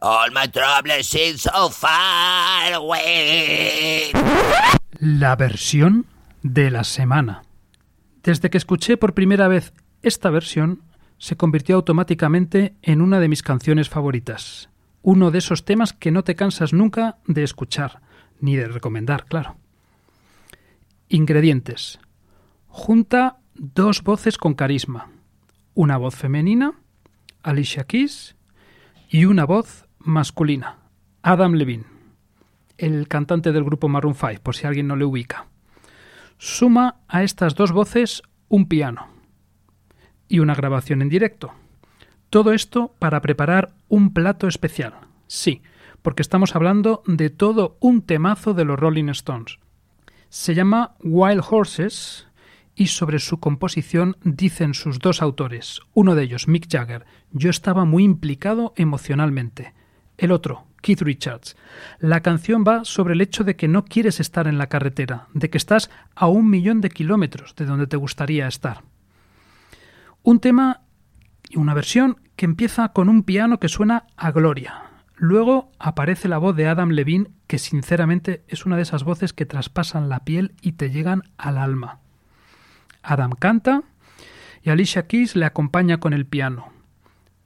All 0.00 0.30
my 0.32 0.48
troubles 0.50 1.08
so 1.40 1.70
far 1.70 2.74
away. 2.74 4.12
La 4.98 5.36
versión 5.36 6.06
de 6.42 6.70
la 6.70 6.84
semana. 6.84 7.42
Desde 8.22 8.50
que 8.50 8.58
escuché 8.58 8.96
por 8.96 9.14
primera 9.14 9.48
vez 9.48 9.72
esta 10.02 10.30
versión, 10.30 10.82
se 11.18 11.36
convirtió 11.36 11.76
automáticamente 11.76 12.74
en 12.82 13.00
una 13.00 13.20
de 13.20 13.28
mis 13.28 13.42
canciones 13.42 13.88
favoritas. 13.88 14.68
Uno 15.02 15.30
de 15.30 15.38
esos 15.38 15.64
temas 15.64 15.92
que 15.92 16.10
no 16.10 16.24
te 16.24 16.34
cansas 16.34 16.72
nunca 16.72 17.18
de 17.26 17.42
escuchar, 17.42 18.00
ni 18.40 18.56
de 18.56 18.68
recomendar, 18.68 19.24
claro. 19.26 19.56
Ingredientes. 21.08 22.00
Junta 22.66 23.38
dos 23.54 24.02
voces 24.02 24.36
con 24.38 24.54
carisma. 24.54 25.10
Una 25.74 25.96
voz 25.96 26.16
femenina, 26.16 26.72
Alicia 27.46 27.84
Keys, 27.84 28.34
y 29.08 29.24
una 29.24 29.44
voz 29.44 29.86
masculina, 30.00 30.78
Adam 31.22 31.52
Levine, 31.52 31.84
el 32.76 33.06
cantante 33.06 33.52
del 33.52 33.62
grupo 33.62 33.88
Maroon 33.88 34.16
5, 34.16 34.42
por 34.42 34.56
si 34.56 34.66
alguien 34.66 34.88
no 34.88 34.96
le 34.96 35.04
ubica. 35.04 35.46
Suma 36.38 36.96
a 37.06 37.22
estas 37.22 37.54
dos 37.54 37.70
voces 37.70 38.22
un 38.48 38.66
piano 38.66 39.06
y 40.28 40.40
una 40.40 40.56
grabación 40.56 41.02
en 41.02 41.08
directo. 41.08 41.52
Todo 42.30 42.52
esto 42.52 42.96
para 42.98 43.22
preparar 43.22 43.74
un 43.88 44.12
plato 44.12 44.48
especial. 44.48 44.94
Sí, 45.28 45.62
porque 46.02 46.22
estamos 46.22 46.56
hablando 46.56 47.04
de 47.06 47.30
todo 47.30 47.76
un 47.78 48.02
temazo 48.02 48.54
de 48.54 48.64
los 48.64 48.78
Rolling 48.78 49.08
Stones. 49.10 49.60
Se 50.30 50.54
llama 50.54 50.96
Wild 51.00 51.44
Horses 51.48 52.25
y 52.76 52.88
sobre 52.88 53.18
su 53.18 53.40
composición 53.40 54.16
dicen 54.22 54.74
sus 54.74 54.98
dos 54.98 55.22
autores, 55.22 55.80
uno 55.94 56.14
de 56.14 56.24
ellos, 56.24 56.46
Mick 56.46 56.70
Jagger, 56.70 57.06
yo 57.32 57.48
estaba 57.48 57.86
muy 57.86 58.04
implicado 58.04 58.74
emocionalmente. 58.76 59.72
El 60.18 60.30
otro, 60.30 60.66
Keith 60.82 61.00
Richards. 61.00 61.56
La 61.98 62.20
canción 62.20 62.64
va 62.66 62.84
sobre 62.84 63.14
el 63.14 63.22
hecho 63.22 63.44
de 63.44 63.56
que 63.56 63.66
no 63.66 63.84
quieres 63.84 64.20
estar 64.20 64.46
en 64.46 64.58
la 64.58 64.68
carretera, 64.68 65.26
de 65.32 65.50
que 65.50 65.58
estás 65.58 65.90
a 66.14 66.28
un 66.28 66.48
millón 66.50 66.80
de 66.82 66.90
kilómetros 66.90 67.56
de 67.56 67.64
donde 67.64 67.86
te 67.86 67.96
gustaría 67.96 68.46
estar. 68.46 68.82
Un 70.22 70.38
tema 70.38 70.82
y 71.48 71.58
una 71.58 71.74
versión 71.74 72.20
que 72.36 72.44
empieza 72.44 72.92
con 72.92 73.08
un 73.08 73.22
piano 73.22 73.58
que 73.58 73.68
suena 73.68 74.06
a 74.16 74.30
gloria. 74.32 74.82
Luego 75.16 75.72
aparece 75.78 76.28
la 76.28 76.38
voz 76.38 76.54
de 76.54 76.68
Adam 76.68 76.90
Levine, 76.90 77.30
que 77.46 77.58
sinceramente 77.58 78.44
es 78.48 78.66
una 78.66 78.76
de 78.76 78.82
esas 78.82 79.02
voces 79.02 79.32
que 79.32 79.46
traspasan 79.46 80.10
la 80.10 80.24
piel 80.24 80.54
y 80.60 80.72
te 80.72 80.90
llegan 80.90 81.22
al 81.38 81.56
alma. 81.56 82.00
Adam 83.06 83.30
canta 83.30 83.82
y 84.62 84.70
Alicia 84.70 85.06
Keys 85.06 85.36
le 85.36 85.46
acompaña 85.46 85.98
con 85.98 86.12
el 86.12 86.26
piano. 86.26 86.72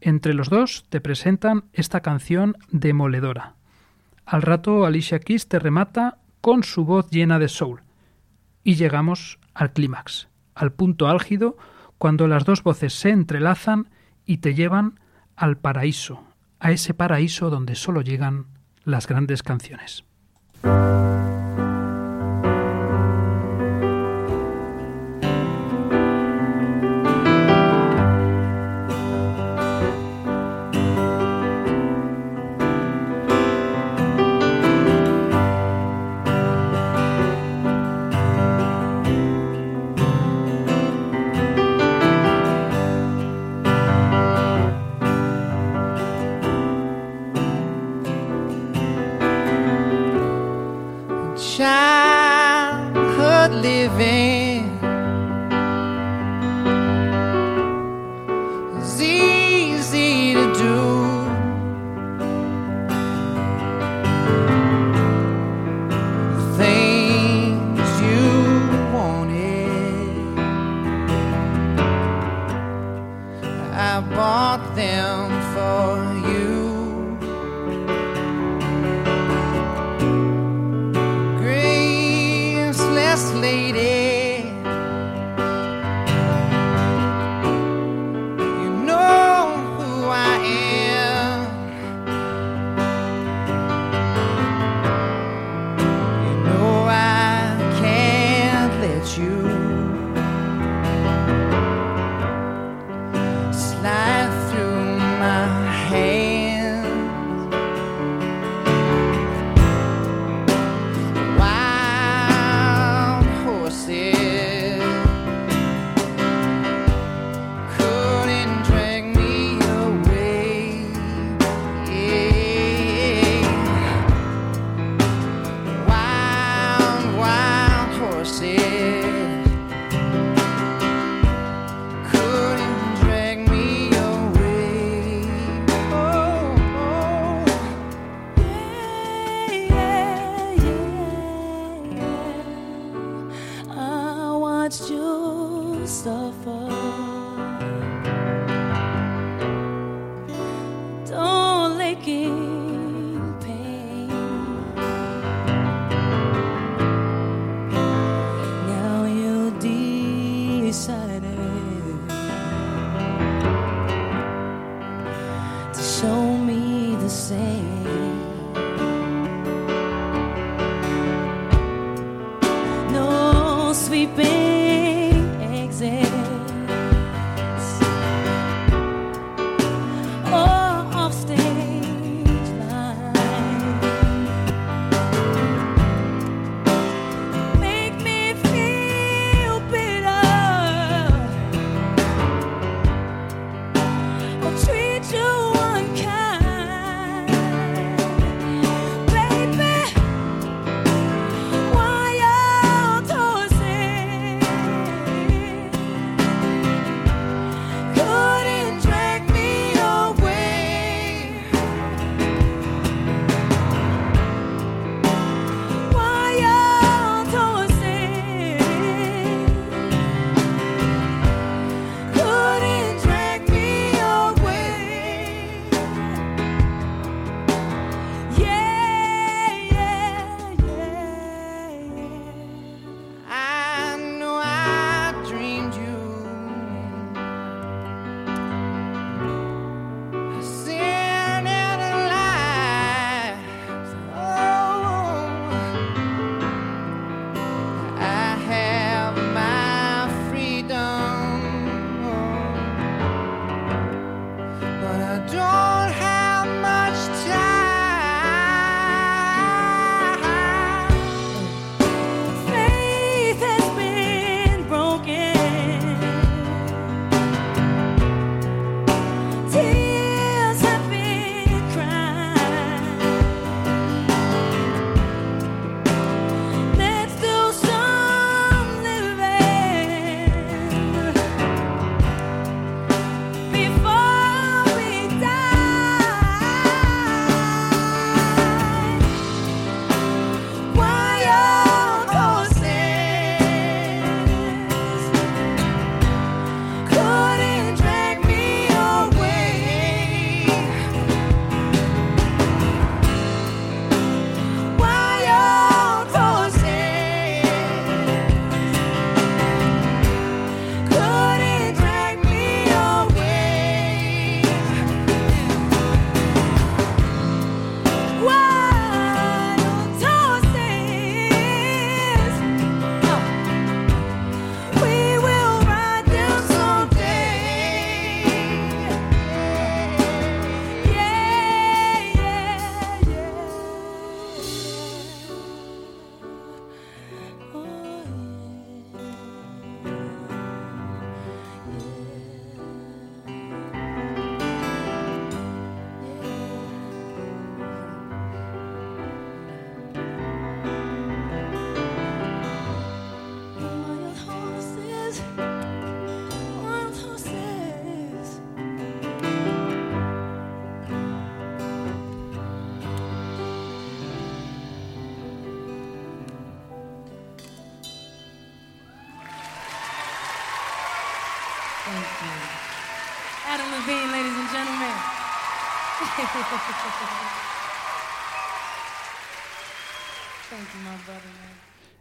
Entre 0.00 0.32
los 0.32 0.48
dos 0.48 0.86
te 0.88 1.00
presentan 1.00 1.64
esta 1.74 2.00
canción 2.00 2.56
demoledora. 2.70 3.54
Al 4.24 4.40
rato 4.42 4.86
Alicia 4.86 5.20
Keys 5.20 5.48
te 5.48 5.58
remata 5.58 6.18
con 6.40 6.62
su 6.62 6.84
voz 6.86 7.10
llena 7.10 7.38
de 7.38 7.48
soul. 7.48 7.82
Y 8.64 8.74
llegamos 8.74 9.38
al 9.52 9.72
clímax, 9.72 10.28
al 10.54 10.72
punto 10.72 11.08
álgido, 11.08 11.58
cuando 11.98 12.26
las 12.26 12.44
dos 12.46 12.62
voces 12.62 12.94
se 12.94 13.10
entrelazan 13.10 13.90
y 14.24 14.38
te 14.38 14.54
llevan 14.54 14.98
al 15.36 15.58
paraíso, 15.58 16.24
a 16.58 16.70
ese 16.70 16.94
paraíso 16.94 17.50
donde 17.50 17.74
solo 17.74 18.00
llegan 18.00 18.46
las 18.84 19.06
grandes 19.06 19.42
canciones. 19.42 20.04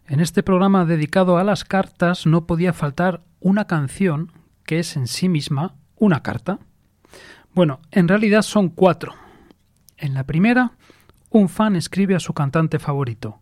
En 0.07 0.19
este 0.19 0.43
programa 0.43 0.85
dedicado 0.85 1.37
a 1.37 1.43
las 1.43 1.63
cartas 1.63 2.25
no 2.25 2.45
podía 2.45 2.73
faltar 2.73 3.21
una 3.39 3.65
canción 3.65 4.31
que 4.65 4.79
es 4.79 4.95
en 4.95 5.07
sí 5.07 5.29
misma 5.29 5.75
una 5.95 6.23
carta. 6.23 6.59
Bueno, 7.53 7.79
en 7.91 8.07
realidad 8.07 8.41
son 8.41 8.69
cuatro. 8.69 9.15
En 9.97 10.13
la 10.13 10.23
primera, 10.25 10.73
un 11.29 11.49
fan 11.49 11.75
escribe 11.75 12.15
a 12.15 12.19
su 12.19 12.33
cantante 12.33 12.79
favorito. 12.79 13.39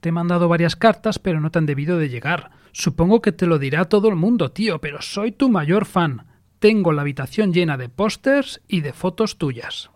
Te 0.00 0.08
he 0.08 0.12
mandado 0.12 0.48
varias 0.48 0.76
cartas, 0.76 1.18
pero 1.20 1.40
no 1.40 1.50
te 1.50 1.58
han 1.58 1.66
debido 1.66 1.96
de 1.96 2.08
llegar. 2.08 2.50
Supongo 2.72 3.22
que 3.22 3.32
te 3.32 3.46
lo 3.46 3.58
dirá 3.58 3.84
todo 3.84 4.08
el 4.08 4.16
mundo, 4.16 4.50
tío, 4.50 4.80
pero 4.80 5.00
soy 5.00 5.30
tu 5.30 5.48
mayor 5.48 5.84
fan. 5.84 6.26
Tengo 6.58 6.92
la 6.92 7.02
habitación 7.02 7.52
llena 7.52 7.76
de 7.76 7.88
pósters 7.88 8.62
y 8.66 8.80
de 8.80 8.92
fotos 8.92 9.38
tuyas. 9.38 9.91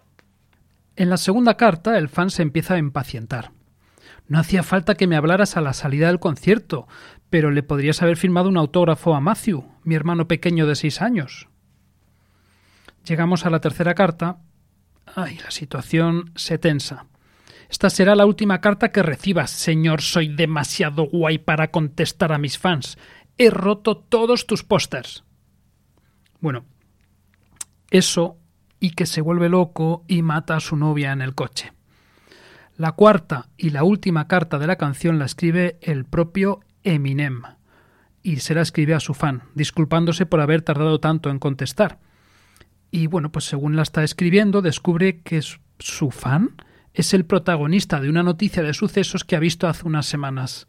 En 0.97 1.11
la 1.11 1.19
segunda 1.19 1.59
carta, 1.59 1.99
el 1.99 2.09
fan 2.09 2.31
se 2.31 2.43
empieza 2.43 2.75
a 2.75 2.79
impacientar. 2.79 3.53
No 4.29 4.39
hacía 4.39 4.63
falta 4.63 4.95
que 4.95 5.07
me 5.07 5.17
hablaras 5.17 5.57
a 5.57 5.61
la 5.61 5.75
salida 5.75 6.09
del 6.09 6.19
concierto, 6.19 6.89
pero 7.31 7.51
le 7.51 7.63
podrías 7.63 8.03
haber 8.03 8.17
firmado 8.17 8.49
un 8.49 8.57
autógrafo 8.57 9.15
a 9.15 9.21
Matthew, 9.21 9.65
mi 9.85 9.95
hermano 9.95 10.27
pequeño 10.27 10.67
de 10.67 10.75
seis 10.75 11.03
años. 11.03 11.49
Llegamos 13.05 13.45
a 13.45 13.51
la 13.51 13.61
tercera 13.61 13.95
carta. 13.95 14.39
Ay, 15.15 15.39
la 15.39 15.51
situación 15.51 16.33
se 16.35 16.59
tensa. 16.59 17.07
Esta 17.69 17.91
será 17.91 18.15
la 18.17 18.27
última 18.27 18.61
carta 18.61 18.91
que 18.91 19.03
recibas, 19.03 19.51
señor. 19.51 20.01
Soy 20.01 20.29
demasiado 20.29 21.05
guay 21.05 21.39
para 21.39 21.71
contestar 21.71 22.33
a 22.33 22.39
mis 22.39 22.59
fans. 22.59 22.97
He 23.39 23.51
roto 23.51 23.99
todos 23.99 24.47
tus 24.47 24.65
pósters. 24.65 25.25
Bueno, 26.41 26.65
eso 27.91 28.39
y 28.81 28.91
que 28.91 29.07
se 29.07 29.20
vuelve 29.20 29.49
loco 29.49 30.05
y 30.07 30.22
mata 30.22 30.57
a 30.57 30.61
su 30.61 30.77
novia 30.77 31.12
en 31.12 31.22
el 31.22 31.35
coche. 31.35 31.72
La 32.77 32.93
cuarta 32.93 33.49
y 33.57 33.70
la 33.70 33.85
última 33.85 34.29
carta 34.29 34.59
de 34.59 34.66
la 34.66 34.77
canción 34.77 35.18
la 35.18 35.24
escribe 35.24 35.79
el 35.81 36.05
propio 36.05 36.61
Eminem 36.85 37.43
y 38.22 38.37
se 38.37 38.55
la 38.55 38.62
escribe 38.62 38.93
a 38.93 39.01
su 39.01 39.14
fan, 39.14 39.45
disculpándose 39.55 40.27
por 40.27 40.41
haber 40.41 40.62
tardado 40.62 41.01
tanto 41.01 41.31
en 41.31 41.39
contestar. 41.39 42.01
Y 42.91 43.07
bueno, 43.07 43.33
pues 43.33 43.45
según 43.45 43.77
la 43.77 43.83
está 43.83 44.03
escribiendo, 44.05 44.62
descubre 44.62 45.20
que 45.20 45.41
su 45.79 46.11
fan 46.11 46.57
es 46.93 47.14
el 47.14 47.24
protagonista 47.24 48.01
de 48.01 48.09
una 48.09 48.22
noticia 48.22 48.62
de 48.62 48.74
sucesos 48.74 49.24
que 49.24 49.37
ha 49.37 49.41
visto 49.41 49.68
hace 49.68 49.87
unas 49.87 50.07
semanas. 50.07 50.66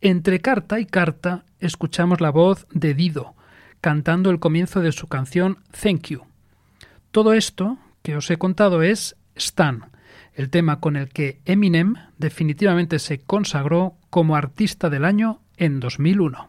Entre 0.00 0.40
carta 0.40 0.80
y 0.80 0.86
carta 0.86 1.44
escuchamos 1.60 2.20
la 2.20 2.30
voz 2.30 2.66
de 2.72 2.94
Dido, 2.94 3.34
cantando 3.80 4.30
el 4.30 4.40
comienzo 4.40 4.80
de 4.80 4.92
su 4.92 5.06
canción 5.06 5.58
Thank 5.70 6.08
You. 6.08 6.33
Todo 7.14 7.32
esto 7.32 7.78
que 8.02 8.16
os 8.16 8.28
he 8.28 8.38
contado 8.38 8.82
es 8.82 9.14
Stan, 9.36 9.92
el 10.34 10.50
tema 10.50 10.80
con 10.80 10.96
el 10.96 11.10
que 11.10 11.38
Eminem 11.44 11.94
definitivamente 12.18 12.98
se 12.98 13.20
consagró 13.20 13.94
como 14.10 14.34
artista 14.34 14.90
del 14.90 15.04
año 15.04 15.40
en 15.56 15.78
2001. 15.78 16.48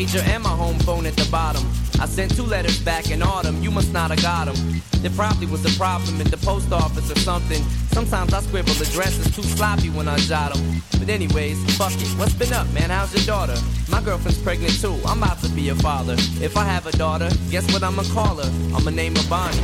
Pager, 0.00 0.22
and 0.28 0.42
my 0.42 0.50
home 0.50 0.78
phone 0.80 1.06
at 1.06 1.14
the 1.16 1.28
bottom. 1.30 1.62
I 2.00 2.06
sent 2.06 2.34
two 2.34 2.44
letters 2.44 2.78
back 2.80 3.10
in 3.10 3.22
autumn, 3.22 3.62
you 3.62 3.70
must 3.70 3.92
not 3.92 4.10
have 4.10 4.22
got 4.22 4.46
them. 4.46 4.82
There 5.02 5.10
probably 5.10 5.46
was 5.46 5.64
a 5.64 5.78
problem 5.78 6.20
at 6.20 6.28
the 6.28 6.38
post 6.38 6.72
office 6.72 7.10
or 7.10 7.18
something. 7.20 7.62
Sometimes 7.92 8.32
I 8.32 8.40
scribble 8.40 8.72
addresses 8.72 9.34
too 9.34 9.42
sloppy 9.42 9.90
when 9.90 10.08
I 10.08 10.16
jot 10.18 10.54
them. 10.54 10.82
But 10.98 11.08
anyways, 11.08 11.58
fuck 11.76 11.92
it. 11.92 12.08
What's 12.18 12.34
been 12.34 12.52
up, 12.52 12.70
man? 12.72 12.90
How's 12.90 13.14
your 13.14 13.24
daughter? 13.24 13.56
My 13.90 14.00
girlfriend's 14.00 14.40
pregnant 14.42 14.80
too. 14.80 14.96
I'm 15.06 15.22
about 15.22 15.40
to 15.42 15.48
be 15.50 15.68
a 15.68 15.74
father. 15.74 16.14
If 16.40 16.56
I 16.56 16.64
have 16.64 16.86
a 16.86 16.92
daughter, 16.92 17.28
guess 17.50 17.70
what 17.72 17.82
I'ma 17.82 18.04
call 18.14 18.36
her? 18.36 18.50
I'ma 18.74 18.90
name 18.90 19.16
her 19.16 19.28
Bonnie. 19.28 19.58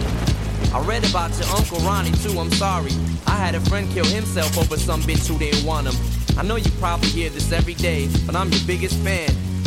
I 0.73 0.81
read 0.81 1.09
about 1.09 1.31
your 1.39 1.49
Uncle 1.57 1.79
Ronnie 1.81 2.13
too, 2.23 2.39
I'm 2.39 2.51
sorry. 2.53 2.93
I 3.27 3.37
had 3.37 3.55
a 3.55 3.61
friend 3.61 3.89
kill 3.91 4.07
himself 4.07 4.59
over 4.59 4.77
some 4.77 5.03
bitch 5.03 5.27
who 5.29 5.39
didn't 5.39 5.65
want 5.65 5.87
him. 5.87 5.97
I 6.39 6.43
know 6.43 6.57
you 6.57 6.71
probably 6.73 7.09
hear 7.09 7.31
this 7.31 7.53
every 7.53 7.75
day, 7.75 8.09
but 8.27 8.37
I'm 8.37 8.51
your 8.51 8.67
biggest 8.67 8.99
fan. 9.01 9.31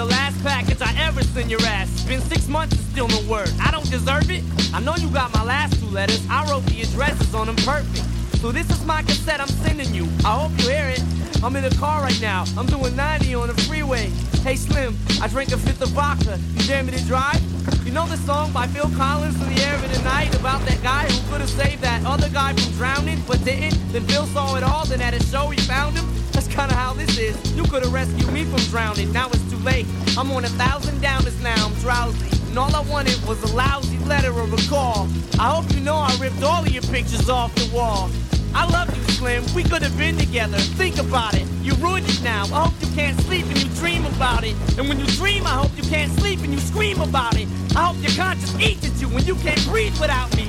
The 0.00 0.06
last 0.06 0.42
package 0.42 0.80
I 0.80 0.94
ever 0.98 1.22
send 1.22 1.50
your 1.50 1.60
ass. 1.60 2.04
Been 2.04 2.22
six 2.22 2.48
months 2.48 2.74
and 2.74 2.82
still 2.86 3.06
no 3.08 3.20
word. 3.30 3.52
I 3.60 3.70
don't 3.70 3.84
deserve 3.90 4.30
it. 4.30 4.42
I 4.72 4.80
know 4.80 4.94
you 4.96 5.10
got 5.10 5.30
my 5.34 5.44
last 5.44 5.78
two 5.78 5.88
letters. 5.88 6.26
I 6.30 6.48
wrote 6.48 6.64
the 6.64 6.80
addresses 6.80 7.34
on 7.34 7.48
them 7.48 7.56
perfect. 7.56 8.06
So 8.40 8.50
this 8.50 8.70
is 8.70 8.82
my 8.86 9.02
cassette 9.02 9.42
I'm 9.42 9.48
sending 9.48 9.92
you. 9.92 10.08
I 10.24 10.40
hope 10.40 10.52
you 10.56 10.70
hear 10.70 10.88
it. 10.88 11.02
I'm 11.44 11.54
in 11.54 11.64
the 11.64 11.76
car 11.76 12.00
right 12.00 12.18
now. 12.18 12.46
I'm 12.56 12.64
doing 12.64 12.96
90 12.96 13.34
on 13.34 13.48
the 13.48 13.54
freeway. 13.68 14.08
Hey 14.40 14.56
Slim, 14.56 14.96
I 15.20 15.28
drank 15.28 15.52
a 15.52 15.58
fifth 15.58 15.82
of 15.82 15.90
vodka. 15.90 16.40
You 16.54 16.62
dare 16.66 16.82
me 16.82 16.92
to 16.92 17.04
drive? 17.04 17.42
You 17.84 17.92
know 17.92 18.06
the 18.06 18.16
song 18.16 18.52
by 18.52 18.68
Phil 18.68 18.90
Collins 18.96 19.38
in 19.42 19.54
the 19.54 19.60
air 19.60 19.74
of 19.74 19.82
the 19.92 20.02
night 20.02 20.34
about 20.34 20.62
that 20.62 20.82
guy 20.82 21.10
who 21.10 21.30
could 21.30 21.42
have 21.42 21.50
saved 21.50 21.82
that 21.82 22.06
other 22.06 22.30
guy 22.30 22.54
from 22.54 22.72
drowning 22.78 23.20
but 23.28 23.44
didn't? 23.44 23.76
Then 23.92 24.06
Phil 24.06 24.24
saw 24.28 24.56
it 24.56 24.62
all, 24.62 24.86
then 24.86 25.02
at 25.02 25.12
a 25.12 25.22
show 25.24 25.50
he 25.50 25.60
found 25.60 25.98
him. 25.98 26.06
That's 26.32 26.48
kinda 26.48 26.72
how 26.74 26.94
this 26.94 27.18
is. 27.18 27.36
You 27.54 27.64
could 27.64 27.82
have 27.82 27.92
rescued 27.92 28.32
me 28.32 28.44
from 28.44 28.60
drowning. 28.70 29.12
Now 29.12 29.28
it's 29.28 29.49
late. 29.64 29.86
I'm 30.16 30.30
on 30.32 30.44
a 30.44 30.48
thousand 30.48 31.00
downers 31.00 31.40
now. 31.42 31.66
I'm 31.66 31.74
drowsy. 31.80 32.28
And 32.48 32.58
all 32.58 32.74
I 32.74 32.80
wanted 32.82 33.16
was 33.26 33.42
a 33.50 33.54
lousy 33.54 33.98
letter 33.98 34.32
or 34.32 34.44
a 34.44 34.68
call. 34.68 35.08
I 35.38 35.54
hope 35.54 35.72
you 35.72 35.80
know 35.80 35.96
I 35.96 36.14
ripped 36.20 36.42
all 36.42 36.62
of 36.62 36.70
your 36.70 36.82
pictures 36.84 37.28
off 37.28 37.54
the 37.54 37.70
wall. 37.74 38.10
I 38.54 38.68
love 38.70 38.94
you, 38.96 39.02
Slim. 39.14 39.44
We 39.54 39.62
could 39.62 39.82
have 39.82 39.96
been 39.96 40.16
together. 40.16 40.58
Think 40.58 40.98
about 40.98 41.34
it. 41.34 41.46
You 41.62 41.74
ruined 41.74 42.08
it 42.08 42.20
now. 42.22 42.44
I 42.44 42.64
hope 42.64 42.74
you 42.80 42.92
can't 42.94 43.18
sleep 43.20 43.46
and 43.46 43.62
you 43.62 43.68
dream 43.76 44.04
about 44.06 44.44
it. 44.44 44.56
And 44.78 44.88
when 44.88 44.98
you 44.98 45.06
dream, 45.06 45.46
I 45.46 45.50
hope 45.50 45.70
you 45.76 45.84
can't 45.84 46.10
sleep 46.18 46.40
and 46.40 46.52
you 46.52 46.58
scream 46.58 47.00
about 47.00 47.36
it. 47.36 47.48
I 47.76 47.86
hope 47.86 48.02
your 48.02 48.12
conscience 48.16 48.58
eats 48.60 48.86
at 48.86 49.00
you 49.00 49.08
when 49.08 49.24
you 49.24 49.36
can't 49.36 49.64
breathe 49.66 49.98
without 50.00 50.34
me. 50.36 50.48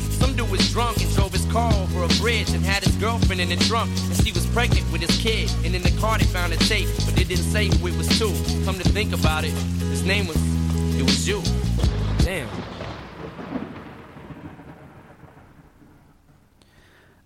Some 0.21 0.35
dude 0.35 0.51
was 0.51 0.71
drunk 0.71 1.01
and 1.01 1.09
drove 1.15 1.33
his 1.33 1.45
car 1.51 1.73
over 1.73 2.03
a 2.03 2.07
bridge 2.21 2.53
and 2.53 2.63
had 2.63 2.83
his 2.83 2.95
girlfriend 2.97 3.41
in 3.41 3.49
the 3.49 3.55
trunk. 3.65 3.89
And 3.89 4.15
she 4.23 4.31
was 4.31 4.45
pregnant 4.53 4.85
with 4.91 5.01
his 5.01 5.17
kid. 5.17 5.49
And 5.65 5.73
in 5.73 5.81
the 5.81 5.89
car 5.99 6.19
they 6.19 6.25
found 6.25 6.53
a 6.53 6.57
tape, 6.57 6.87
but 7.05 7.15
they 7.15 7.23
didn't 7.23 7.49
say 7.51 7.65
who 7.65 7.87
it 7.87 7.97
was 7.97 8.07
to. 8.19 8.29
Come 8.63 8.77
to 8.77 8.87
think 8.89 9.13
about 9.13 9.43
it, 9.43 9.53
his 9.89 10.05
name 10.05 10.27
was, 10.27 10.37
it 10.95 11.01
was 11.01 11.27
you. 11.27 11.41
Damn. 12.23 12.47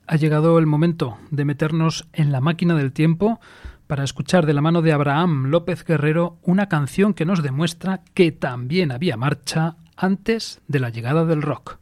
Ha 0.08 0.16
llegado 0.16 0.58
el 0.58 0.66
momento 0.66 1.18
de 1.32 1.44
meternos 1.44 2.08
en 2.14 2.32
la 2.32 2.40
máquina 2.40 2.76
del 2.76 2.94
tiempo 2.94 3.42
para 3.88 4.06
escuchar 4.06 4.46
de 4.46 4.54
la 4.54 4.62
mano 4.62 4.82
de 4.82 4.94
Abraham 4.94 5.48
López 5.48 5.84
Guerrero 5.84 6.38
una 6.44 6.70
canción 6.70 7.14
que 7.14 7.26
nos 7.26 7.44
demuestra 7.44 8.04
que 8.14 8.32
también 8.32 8.94
había 8.94 9.18
marcha 9.18 9.76
antes 9.98 10.62
de 10.70 10.80
la 10.80 10.92
llegada 10.92 11.26
del 11.26 11.42
rock. 11.42 11.80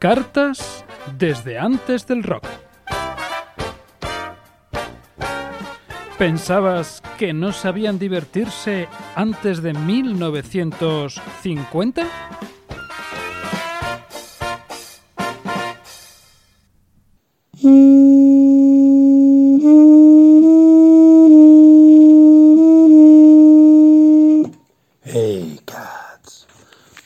Cartas 0.00 0.84
desde 1.18 1.58
antes 1.58 2.06
del 2.06 2.22
rock. 2.22 2.46
¿Pensabas 6.16 7.02
que 7.18 7.34
no 7.34 7.52
sabían 7.52 7.98
divertirse 7.98 8.88
antes 9.14 9.60
de 9.60 9.74
1950? 9.74 12.06
Hey, 25.02 25.60
cats. 25.66 26.48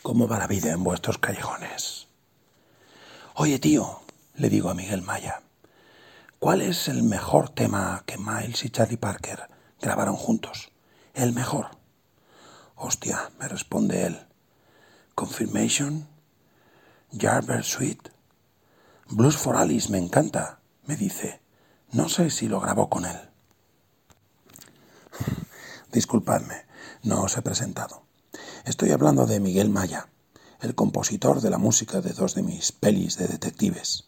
¿Cómo 0.01 0.29
va 0.29 0.39
la 0.39 0.47
vida 0.47 0.71
en 0.71 0.85
vuestros 0.85 1.19
callejones? 1.19 2.04
Oye, 3.37 3.59
tío, 3.59 4.01
le 4.37 4.49
digo 4.49 4.71
a 4.71 4.75
Miguel 4.75 5.03
Maya, 5.03 5.43
¿cuál 6.39 6.61
es 6.61 6.87
el 6.87 7.03
mejor 7.03 7.49
tema 7.49 8.05
que 8.07 8.17
Miles 8.17 8.65
y 8.65 8.71
Charlie 8.71 8.97
Parker 8.97 9.49
grabaron 9.81 10.15
juntos? 10.15 10.71
El 11.15 11.33
mejor. 11.33 11.67
Hostia, 12.77 13.33
me 13.41 13.49
responde 13.49 14.07
él. 14.07 14.25
Confirmation, 15.17 16.07
Jarber 17.11 17.65
Suite, 17.65 18.13
Blues 19.09 19.37
for 19.37 19.57
Alice 19.57 19.91
me 19.91 19.99
encanta, 19.99 20.61
me 20.87 20.95
dice. 20.95 21.41
No 21.91 22.09
sé 22.09 22.31
si 22.31 22.47
lo 22.47 22.61
grabó 22.61 22.89
con 22.89 23.05
él. 23.05 23.19
Disculpadme, 25.93 26.67
no 27.03 27.23
os 27.23 27.37
he 27.37 27.43
presentado. 27.43 28.05
Estoy 28.65 28.93
hablando 28.93 29.27
de 29.27 29.41
Miguel 29.41 29.71
Maya, 29.71 30.07
el 30.65 30.75
compositor 30.75 31.41
de 31.41 31.51
la 31.51 31.59
música 31.59 32.01
de 32.01 32.13
dos 32.13 32.35
de 32.35 32.43
mis 32.43 32.73
pelis 32.73 33.19
de 33.19 33.29
detectives. 33.29 34.05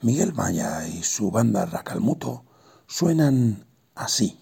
Miguel 0.00 0.32
Maya 0.32 0.88
y 0.88 1.02
su 1.02 1.30
banda 1.30 1.66
Racalmuto 1.66 2.44
suenan 2.86 3.66
así. 3.94 4.38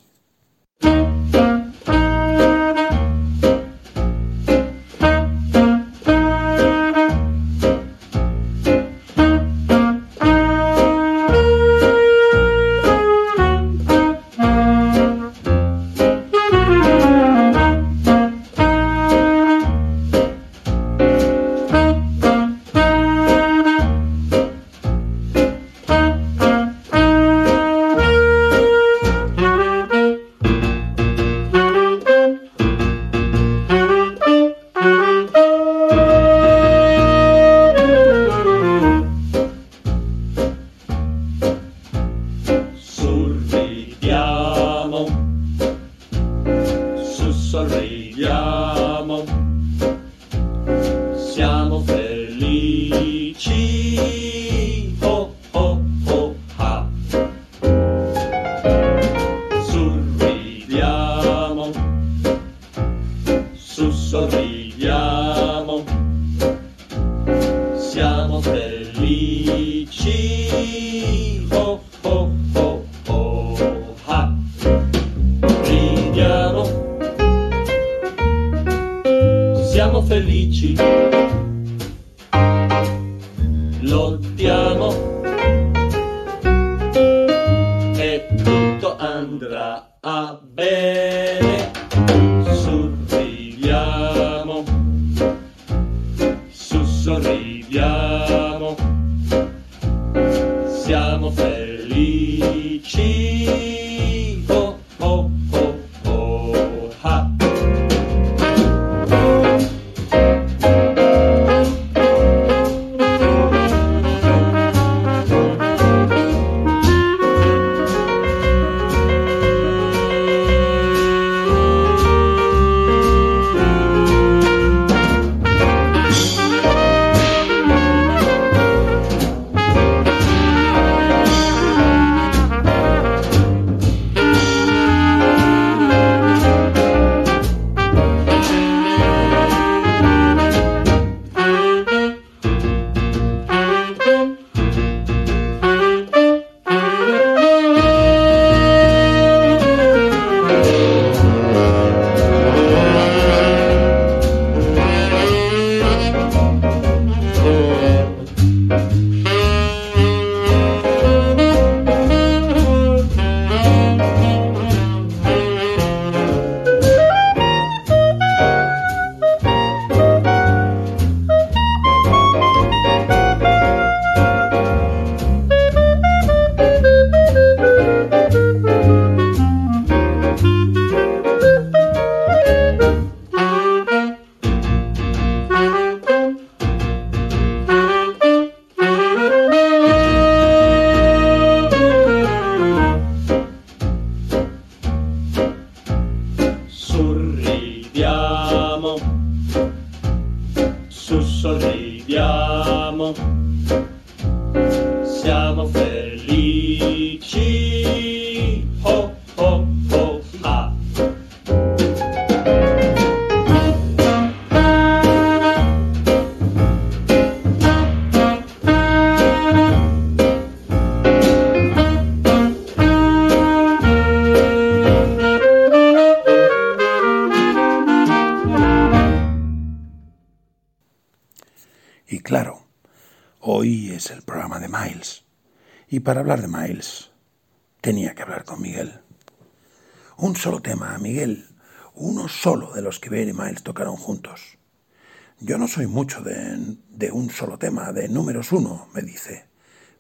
Soy 245.69 245.87
mucho 245.87 246.23
de, 246.23 247.13
un 247.13 247.31
solo 247.31 247.59
tema, 247.59 247.93
de 247.93 248.09
números 248.09 248.53
uno, 248.53 248.89
me 248.95 249.03
dice. 249.03 249.47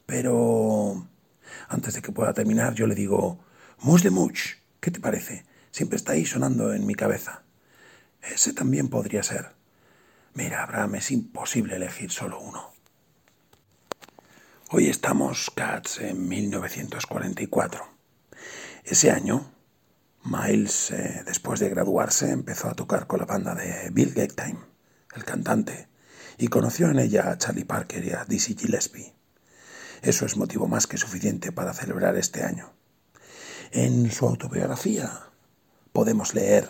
Pero 0.06 1.06
antes 1.68 1.94
de 1.94 2.02
que 2.02 2.12
pueda 2.12 2.32
terminar, 2.32 2.74
yo 2.74 2.86
le 2.86 2.94
digo, 2.94 3.44
Mus 3.80 4.02
de 4.02 4.10
Much, 4.10 4.54
¿qué 4.80 4.90
te 4.90 5.00
parece? 5.00 5.44
Siempre 5.70 5.96
está 5.96 6.12
ahí 6.12 6.24
sonando 6.24 6.72
en 6.72 6.86
mi 6.86 6.94
cabeza. 6.94 7.42
Ese 8.22 8.52
también 8.52 8.88
podría 8.88 9.22
ser. 9.22 9.54
Mira, 10.34 10.62
Abraham, 10.62 10.96
es 10.96 11.10
imposible 11.10 11.76
elegir 11.76 12.10
solo 12.10 12.40
uno. 12.40 12.72
Hoy 14.70 14.88
estamos, 14.88 15.50
Cats, 15.54 16.00
en 16.00 16.28
1944. 16.28 17.84
Ese 18.84 19.10
año, 19.10 19.52
Miles, 20.24 20.90
eh, 20.90 21.22
después 21.26 21.60
de 21.60 21.70
graduarse, 21.70 22.30
empezó 22.30 22.68
a 22.68 22.74
tocar 22.74 23.06
con 23.06 23.20
la 23.20 23.26
banda 23.26 23.54
de 23.54 23.90
Bill 23.90 24.12
Gagtime, 24.12 24.58
el 25.14 25.24
cantante, 25.24 25.88
y 26.38 26.48
conoció 26.48 26.88
en 26.88 26.98
ella 26.98 27.30
a 27.30 27.38
Charlie 27.38 27.64
Parker 27.64 28.04
y 28.04 28.12
a 28.12 28.24
Dizzy 28.24 28.54
Gillespie. 28.54 29.14
Eso 30.02 30.26
es 30.26 30.36
motivo 30.36 30.68
más 30.68 30.86
que 30.86 30.96
suficiente 30.96 31.50
para 31.50 31.74
celebrar 31.74 32.16
este 32.16 32.44
año. 32.44 32.72
En 33.72 34.10
su 34.10 34.26
autobiografía 34.26 35.10
podemos 35.92 36.34
leer, 36.34 36.68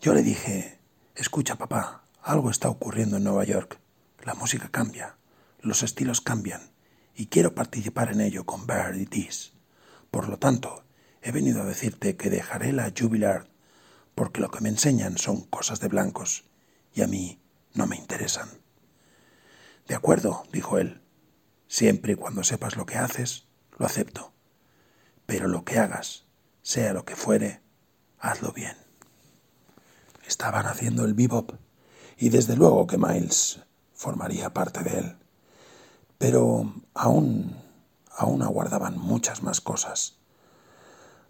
yo 0.00 0.14
le 0.14 0.22
dije, 0.22 0.78
escucha 1.14 1.56
papá, 1.56 2.04
algo 2.22 2.50
está 2.50 2.68
ocurriendo 2.68 3.18
en 3.18 3.24
Nueva 3.24 3.44
York, 3.44 3.78
la 4.24 4.34
música 4.34 4.68
cambia, 4.70 5.16
los 5.60 5.82
estilos 5.82 6.20
cambian, 6.20 6.72
y 7.14 7.26
quiero 7.26 7.54
participar 7.54 8.10
en 8.12 8.20
ello 8.20 8.44
con 8.44 8.66
Bird 8.66 8.96
y. 8.96 9.28
Por 10.10 10.28
lo 10.28 10.38
tanto, 10.38 10.84
he 11.22 11.32
venido 11.32 11.62
a 11.62 11.66
decirte 11.66 12.16
que 12.16 12.30
dejaré 12.30 12.72
la 12.72 12.92
Jubilard, 12.96 13.46
porque 14.14 14.40
lo 14.40 14.50
que 14.50 14.60
me 14.60 14.68
enseñan 14.68 15.18
son 15.18 15.42
cosas 15.42 15.80
de 15.80 15.88
blancos, 15.88 16.44
y 16.94 17.02
a 17.02 17.06
mí 17.06 17.40
no 17.74 17.86
me 17.86 17.96
interesan. 17.96 18.48
De 19.86 19.94
acuerdo, 19.94 20.44
dijo 20.52 20.78
él, 20.78 21.02
siempre 21.66 22.12
y 22.12 22.16
cuando 22.16 22.44
sepas 22.44 22.76
lo 22.76 22.86
que 22.86 22.96
haces, 22.96 23.46
lo 23.78 23.86
acepto. 23.86 24.32
Pero 25.26 25.48
lo 25.48 25.64
que 25.64 25.78
hagas, 25.78 26.26
sea 26.62 26.92
lo 26.92 27.04
que 27.04 27.16
fuere, 27.16 27.60
hazlo 28.18 28.52
bien. 28.52 28.76
Estaban 30.26 30.66
haciendo 30.66 31.04
el 31.04 31.14
bebop, 31.14 31.52
y 32.18 32.28
desde 32.28 32.54
luego 32.54 32.86
que 32.86 32.98
Miles 32.98 33.60
formaría 33.94 34.52
parte 34.52 34.82
de 34.82 34.98
él. 34.98 35.16
Pero 36.18 36.74
aún, 36.94 37.56
aún 38.16 38.42
aguardaban 38.42 38.98
muchas 38.98 39.42
más 39.42 39.60
cosas. 39.60 40.18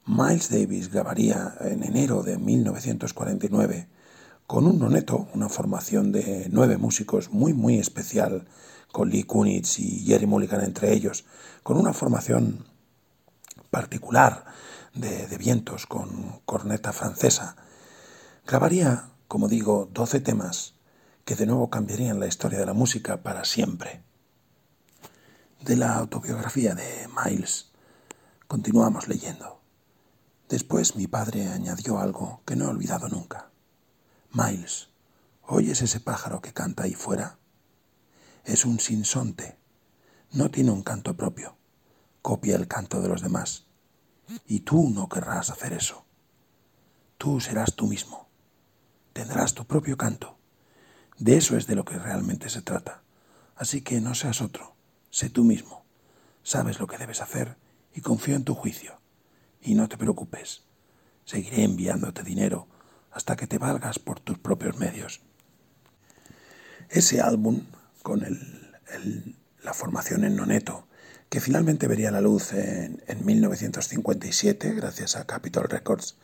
Miles 0.05 0.51
Davis 0.51 0.91
grabaría 0.91 1.55
en 1.61 1.85
enero 1.85 2.23
de 2.23 2.39
1949 2.39 3.89
con 4.51 4.66
un 4.66 4.80
noneto, 4.80 5.28
una 5.32 5.48
formación 5.48 6.11
de 6.11 6.48
nueve 6.51 6.76
músicos 6.76 7.30
muy 7.30 7.53
muy 7.53 7.78
especial, 7.78 8.48
con 8.90 9.09
Lee 9.09 9.22
Kunitz 9.22 9.78
y 9.78 10.05
Jerry 10.05 10.26
Mulligan 10.26 10.64
entre 10.64 10.92
ellos, 10.92 11.24
con 11.62 11.76
una 11.76 11.92
formación 11.92 12.66
particular 13.70 14.46
de, 14.92 15.28
de 15.28 15.38
vientos 15.38 15.86
con 15.86 16.40
corneta 16.46 16.92
francesa. 16.92 17.55
Grabaría, 18.44 19.11
como 19.28 19.46
digo, 19.46 19.88
12 19.92 20.18
temas 20.18 20.74
que 21.24 21.36
de 21.36 21.46
nuevo 21.46 21.70
cambiarían 21.70 22.18
la 22.18 22.26
historia 22.26 22.59
de 22.59 22.66
la 22.66 22.74
música 22.74 23.22
para 23.22 23.44
siempre. 23.44 24.03
De 25.61 25.76
la 25.76 25.94
autobiografía 25.94 26.74
de 26.74 27.09
Miles 27.24 27.70
continuamos 28.48 29.07
leyendo. 29.07 29.61
Después 30.48 30.96
mi 30.96 31.07
padre 31.07 31.46
añadió 31.46 32.01
algo 32.01 32.40
que 32.44 32.57
no 32.57 32.64
he 32.64 32.68
olvidado 32.68 33.09
nunca. 33.09 33.49
Miles, 34.33 34.91
¿oyes 35.43 35.83
ese 35.83 35.99
pájaro 35.99 36.41
que 36.41 36.53
canta 36.53 36.85
ahí 36.85 36.95
fuera? 36.95 37.41
Es 38.45 38.64
un 38.64 38.78
sinsonte. 38.78 39.59
No 40.31 40.53
tiene 40.53 40.70
un 40.70 40.85
canto 40.85 41.16
propio. 41.16 41.57
Copia 42.22 42.55
el 42.55 42.68
canto 42.68 43.03
de 43.03 43.09
los 43.09 43.22
demás. 43.22 43.66
Y 44.47 44.61
tú 44.61 44.89
no 44.91 45.09
querrás 45.09 45.51
hacer 45.51 45.72
eso. 45.72 46.05
Tú 47.18 47.41
serás 47.41 47.74
tú 47.74 47.89
mismo. 47.89 48.28
Tendrás 49.12 49.53
tu 49.55 49.66
propio 49.66 49.97
canto. 49.97 50.39
De 51.18 51.37
eso 51.37 51.57
es 51.57 51.66
de 51.66 51.74
lo 51.74 51.85
que 51.85 51.99
realmente 51.99 52.49
se 52.51 52.62
trata. 52.62 53.03
Así 53.57 53.83
que 53.83 54.01
no 54.01 54.14
seas 54.14 54.41
otro. 54.41 54.76
Sé 55.11 55.28
tú 55.28 55.43
mismo. 55.43 55.85
Sabes 56.45 56.78
lo 56.78 56.87
que 56.87 56.99
debes 56.99 57.20
hacer 57.20 57.57
y 57.93 58.01
confío 58.01 58.37
en 58.37 58.45
tu 58.45 58.55
juicio. 58.55 59.01
Y 59.61 59.74
no 59.74 59.89
te 59.89 59.99
preocupes, 59.99 60.62
seguiré 61.24 61.64
enviándote 61.64 62.22
dinero 62.22 62.68
hasta 63.11 63.37
que 63.37 63.47
te 63.47 63.59
valgas 63.59 63.99
por 63.99 64.21
tus 64.21 64.39
propios 64.39 64.79
medios. 64.79 65.21
Ese 66.89 67.21
álbum, 67.21 67.67
con 68.03 68.25
la 69.63 69.75
formación 69.75 70.25
en 70.25 70.37
Noneto, 70.37 70.87
que 71.29 71.41
finalmente 71.41 71.87
vería 71.87 72.11
la 72.11 72.21
luz 72.21 72.53
en, 72.53 73.03
en 73.07 73.25
1957 73.25 74.73
gracias 74.75 75.17
a 75.17 75.27
Capitol 75.27 75.69
Records, 75.69 76.17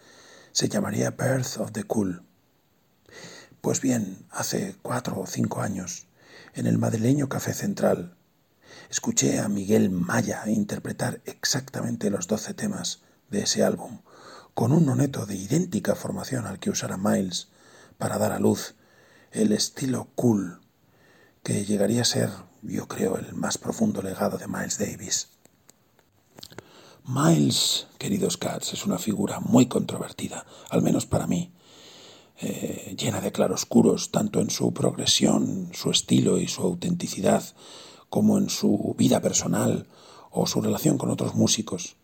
se 0.53 0.68
llamaría 0.68 1.11
Birth 1.11 1.59
of 1.59 1.72
the 1.72 1.84
Cool. 1.84 2.22
Pues 3.61 3.80
bien, 3.80 4.24
hace 4.30 4.76
cuatro 4.82 5.20
o 5.20 5.26
cinco 5.26 5.61
años, 5.61 6.07
en 6.55 6.66
el 6.66 6.78
madrileño 6.78 7.28
Café 7.28 7.53
Central, 7.53 8.16
escuché 8.91 9.39
a 9.39 9.49
Miguel 9.49 9.91
Maya 9.91 10.43
interpretar 10.47 11.20
exactamente 11.24 12.11
los 12.11 12.26
doce 12.26 12.55
temas 12.55 13.03
de 13.30 13.43
ese 13.43 13.64
álbum, 13.64 14.01
con 14.57 14.72
un 14.72 14.86
noneto 14.86 15.26
de 15.26 15.36
idéntica 15.36 15.94
formación 15.94 16.46
al 16.46 16.59
que 16.59 16.70
usara 16.70 16.96
Miles 16.96 17.48
para 17.98 18.16
dar 18.16 18.32
a 18.32 18.38
luz 18.38 18.74
el 19.30 19.52
estilo 19.52 20.09
cool, 20.14 20.62
que 21.42 21.66
llegaría 21.66 22.00
a 22.00 22.07
ser, 22.07 22.30
yo 22.62 22.88
creo, 22.88 23.18
el 23.18 23.34
más 23.34 23.59
profundo 23.59 24.00
legado 24.00 24.38
de 24.38 24.48
Miles 24.48 24.78
Davis. 24.78 25.28
Miles, 27.04 27.86
queridos 27.98 28.38
Cats, 28.38 28.72
es 28.72 28.86
una 28.86 28.96
figura 28.96 29.40
muy 29.40 29.66
controvertida, 29.66 30.46
al 30.70 30.80
menos 30.80 31.04
para 31.04 31.26
mí, 31.26 31.52
eh, 32.40 32.96
llena 32.98 33.20
de 33.20 33.32
claroscuros, 33.32 34.11
tanto 34.11 34.40
en 34.40 34.48
su 34.48 34.72
progresión, 34.72 35.68
su 35.74 35.90
estilo 35.90 36.38
y 36.38 36.48
su 36.48 36.62
autenticidad, 36.62 37.44
como 38.09 38.38
en 38.38 38.48
su 38.48 38.94
vida 38.96 39.20
personal 39.20 39.86
o 40.30 40.46
su 40.46 40.62
relación 40.62 40.96
con 40.96 41.11
otros 41.11 41.34
músicos. 41.34 41.98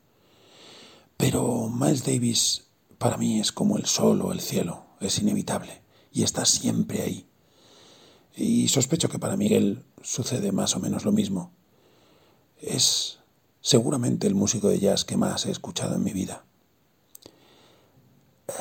Pero 1.23 1.69
Miles 1.69 2.05
Davis 2.05 2.65
para 2.99 3.17
mí 3.17 3.39
es 3.39 3.53
como 3.53 3.79
el 3.79 3.87
sol 3.87 4.23
o 4.23 4.33
el 4.33 4.41
cielo, 4.41 4.87
es 4.99 5.21
inevitable 5.21 5.81
y 6.13 6.25
está 6.25 6.45
siempre 6.45 7.01
ahí. 7.01 7.29
Y 8.35 8.67
sospecho 8.67 9.09
que 9.09 9.21
para 9.21 9.37
Miguel 9.37 9.85
sucede 10.03 10.51
más 10.51 10.75
o 10.75 10.81
menos 10.81 11.05
lo 11.05 11.13
mismo. 11.13 11.53
Es 12.61 13.21
seguramente 13.61 14.27
el 14.27 14.35
músico 14.35 14.69
de 14.69 14.81
jazz 14.81 15.05
que 15.05 15.17
más 15.17 15.47
he 15.47 15.53
escuchado 15.53 15.95
en 15.95 16.03
mi 16.03 16.13
vida. 16.13 16.45
Eh, 18.49 18.53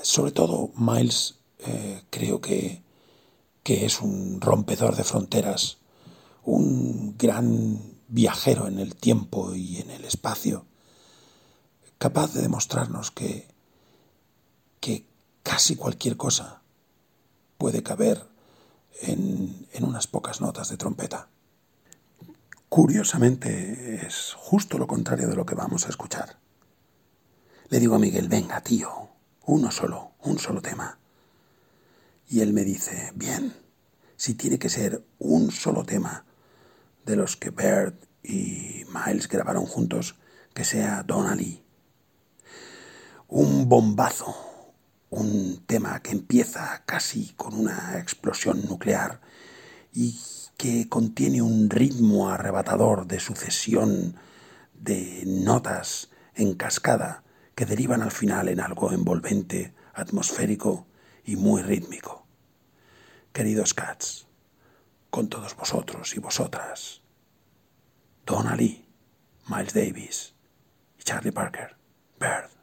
sobre 0.00 0.32
todo, 0.32 0.70
Miles 0.76 1.34
eh, 1.58 2.04
creo 2.08 2.40
que, 2.40 2.82
que 3.62 3.84
es 3.84 4.00
un 4.00 4.40
rompedor 4.40 4.96
de 4.96 5.04
fronteras, 5.04 5.76
un 6.42 7.18
gran 7.18 7.98
viajero 8.08 8.66
en 8.66 8.78
el 8.78 8.96
tiempo 8.96 9.54
y 9.54 9.76
en 9.76 9.90
el 9.90 10.06
espacio 10.06 10.67
capaz 11.98 12.32
de 12.32 12.42
demostrarnos 12.42 13.10
que, 13.10 13.48
que 14.80 15.04
casi 15.42 15.76
cualquier 15.76 16.16
cosa 16.16 16.62
puede 17.58 17.82
caber 17.82 18.24
en, 19.02 19.66
en 19.72 19.84
unas 19.84 20.06
pocas 20.06 20.40
notas 20.40 20.68
de 20.68 20.76
trompeta. 20.76 21.28
Curiosamente 22.68 24.06
es 24.06 24.34
justo 24.36 24.78
lo 24.78 24.86
contrario 24.86 25.28
de 25.28 25.36
lo 25.36 25.44
que 25.44 25.54
vamos 25.54 25.86
a 25.86 25.88
escuchar. 25.88 26.38
Le 27.68 27.80
digo 27.80 27.94
a 27.94 27.98
Miguel, 27.98 28.28
venga, 28.28 28.60
tío, 28.62 29.10
uno 29.46 29.70
solo, 29.70 30.12
un 30.22 30.38
solo 30.38 30.62
tema. 30.62 30.98
Y 32.28 32.40
él 32.40 32.52
me 32.52 32.62
dice, 32.62 33.12
bien, 33.14 33.54
si 34.16 34.34
tiene 34.34 34.58
que 34.58 34.68
ser 34.68 35.04
un 35.18 35.50
solo 35.50 35.84
tema 35.84 36.24
de 37.04 37.16
los 37.16 37.36
que 37.36 37.50
Bird 37.50 37.94
y 38.22 38.84
Miles 38.92 39.28
grabaron 39.28 39.64
juntos, 39.64 40.16
que 40.54 40.64
sea 40.64 41.02
Donnelly 41.02 41.62
un 43.28 43.68
bombazo, 43.68 44.34
un 45.10 45.62
tema 45.66 46.00
que 46.00 46.12
empieza 46.12 46.82
casi 46.86 47.34
con 47.36 47.54
una 47.54 47.98
explosión 47.98 48.66
nuclear 48.66 49.20
y 49.92 50.18
que 50.56 50.88
contiene 50.88 51.42
un 51.42 51.68
ritmo 51.68 52.30
arrebatador 52.30 53.06
de 53.06 53.20
sucesión 53.20 54.16
de 54.72 55.24
notas 55.26 56.10
en 56.34 56.54
cascada 56.54 57.22
que 57.54 57.66
derivan 57.66 58.00
al 58.00 58.12
final 58.12 58.48
en 58.48 58.60
algo 58.60 58.92
envolvente, 58.92 59.74
atmosférico 59.92 60.86
y 61.22 61.36
muy 61.36 61.60
rítmico. 61.62 62.26
Queridos 63.32 63.74
cats, 63.74 64.26
con 65.10 65.28
todos 65.28 65.54
vosotros 65.54 66.16
y 66.16 66.18
vosotras, 66.18 67.02
Don 68.24 68.46
Ali, 68.46 68.88
Miles 69.48 69.74
Davis 69.74 70.34
y 70.98 71.02
Charlie 71.02 71.32
Parker, 71.32 71.76
Bird 72.18 72.57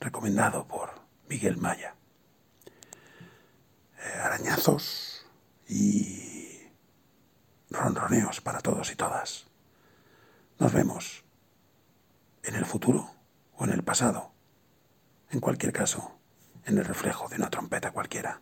recomendado 0.00 0.66
por 0.66 0.90
Miguel 1.28 1.58
Maya. 1.58 1.94
Eh, 3.98 4.18
arañazos 4.22 5.26
y 5.68 6.58
ronroneos 7.68 8.40
para 8.40 8.60
todos 8.60 8.90
y 8.90 8.96
todas. 8.96 9.46
Nos 10.58 10.72
vemos 10.72 11.24
en 12.42 12.54
el 12.54 12.64
futuro 12.64 13.10
o 13.56 13.64
en 13.64 13.70
el 13.70 13.84
pasado. 13.84 14.32
En 15.30 15.40
cualquier 15.40 15.72
caso, 15.72 16.18
en 16.64 16.78
el 16.78 16.84
reflejo 16.84 17.28
de 17.28 17.36
una 17.36 17.50
trompeta 17.50 17.92
cualquiera. 17.92 18.40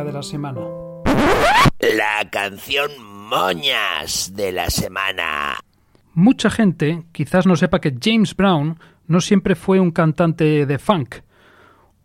De 0.00 0.12
la 0.12 0.22
semana. 0.22 0.60
La 1.78 2.30
canción 2.30 2.90
moñas 3.02 4.32
de 4.34 4.50
la 4.50 4.70
semana. 4.70 5.60
Mucha 6.14 6.48
gente 6.48 7.04
quizás 7.12 7.46
no 7.46 7.56
sepa 7.56 7.80
que 7.80 7.94
James 8.00 8.34
Brown 8.34 8.78
no 9.06 9.20
siempre 9.20 9.54
fue 9.54 9.80
un 9.80 9.90
cantante 9.90 10.64
de 10.64 10.78
funk, 10.78 11.16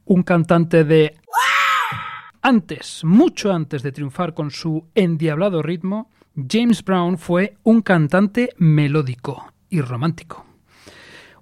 un 0.03 0.23
cantante 0.23 0.83
de... 0.83 1.15
Antes, 2.41 3.05
mucho 3.05 3.53
antes 3.53 3.83
de 3.83 3.93
triunfar 3.93 4.33
con 4.33 4.51
su 4.51 4.85
endiablado 4.93 5.61
ritmo, 5.61 6.11
James 6.35 6.83
Brown 6.83 7.17
fue 7.17 7.55
un 7.63 7.81
cantante 7.81 8.49
melódico 8.57 9.53
y 9.69 9.79
romántico. 9.79 10.45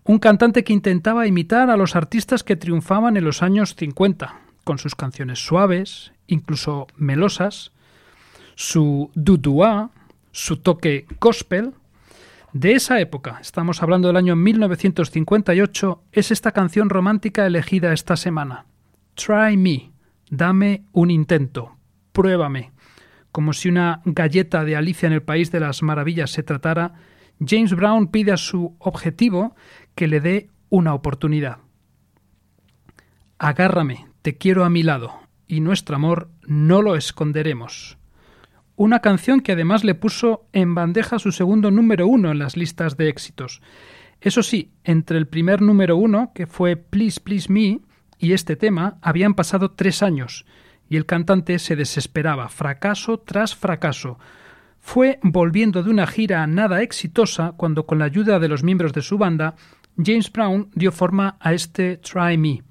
Un 0.03 0.19
cantante 0.19 0.63
que 0.63 0.73
intentaba 0.73 1.25
imitar 1.25 1.71
a 1.71 1.77
los 1.77 1.95
artistas 1.95 2.43
que 2.43 2.55
triunfaban 2.55 3.17
en 3.17 3.25
los 3.25 3.41
años 3.41 3.75
50, 3.75 4.41
con 4.63 4.77
sus 4.77 4.95
canciones 4.95 5.39
suaves, 5.39 6.11
incluso 6.27 6.87
melosas, 6.97 7.71
su 8.55 9.11
dudua, 9.15 9.91
su 10.31 10.57
toque 10.57 11.05
gospel. 11.19 11.73
De 12.53 12.73
esa 12.73 12.99
época, 12.99 13.39
estamos 13.41 13.83
hablando 13.83 14.07
del 14.07 14.17
año 14.17 14.35
1958, 14.35 16.03
es 16.11 16.31
esta 16.31 16.51
canción 16.51 16.89
romántica 16.89 17.45
elegida 17.45 17.91
esta 17.91 18.15
semana. 18.15 18.65
Try 19.15 19.57
me, 19.57 19.91
dame 20.29 20.85
un 20.93 21.11
intento, 21.11 21.75
pruébame. 22.11 22.71
Como 23.31 23.51
si 23.51 23.67
una 23.67 24.01
galleta 24.05 24.63
de 24.63 24.77
Alicia 24.77 25.07
en 25.07 25.13
el 25.13 25.21
País 25.21 25.51
de 25.51 25.59
las 25.59 25.83
Maravillas 25.83 26.31
se 26.31 26.43
tratara, 26.43 26.93
James 27.45 27.73
Brown 27.73 28.07
pide 28.07 28.31
a 28.31 28.37
su 28.37 28.75
objetivo 28.79 29.55
que 29.93 30.07
le 30.07 30.21
dé 30.21 30.49
una 30.69 30.93
oportunidad. 30.93 31.57
Agárrame, 33.37 34.07
te 34.21 34.37
quiero 34.37 34.63
a 34.63 34.69
mi 34.69 34.83
lado, 34.83 35.24
y 35.47 35.59
nuestro 35.59 35.95
amor 35.95 36.29
no 36.45 36.81
lo 36.81 36.95
esconderemos. 36.95 37.97
Una 38.75 38.99
canción 38.99 39.39
que 39.39 39.53
además 39.53 39.83
le 39.83 39.95
puso 39.95 40.47
en 40.51 40.75
bandeja 40.75 41.17
su 41.19 41.31
segundo 41.31 41.71
número 41.71 42.07
uno 42.07 42.31
en 42.31 42.39
las 42.39 42.57
listas 42.57 42.97
de 42.97 43.07
éxitos. 43.07 43.61
Eso 44.19 44.43
sí, 44.43 44.71
entre 44.83 45.17
el 45.17 45.27
primer 45.27 45.61
número 45.61 45.95
uno, 45.97 46.31
que 46.33 46.45
fue 46.45 46.75
Please 46.75 47.21
Please 47.21 47.51
Me, 47.51 47.79
y 48.17 48.33
este 48.33 48.55
tema 48.55 48.97
habían 49.01 49.33
pasado 49.33 49.71
tres 49.71 50.03
años, 50.03 50.45
y 50.89 50.97
el 50.97 51.05
cantante 51.05 51.59
se 51.59 51.75
desesperaba, 51.75 52.49
fracaso 52.49 53.19
tras 53.19 53.55
fracaso. 53.55 54.19
Fue 54.79 55.19
volviendo 55.23 55.81
de 55.81 55.89
una 55.89 56.05
gira 56.05 56.45
nada 56.47 56.81
exitosa 56.81 57.53
cuando, 57.55 57.85
con 57.85 57.99
la 57.99 58.05
ayuda 58.05 58.39
de 58.39 58.47
los 58.47 58.63
miembros 58.63 58.93
de 58.93 59.01
su 59.01 59.17
banda, 59.17 59.55
James 59.97 60.31
Brown 60.31 60.69
dio 60.73 60.91
forma 60.91 61.37
a 61.39 61.53
este 61.53 61.97
Try 61.97 62.37
Me. 62.37 62.63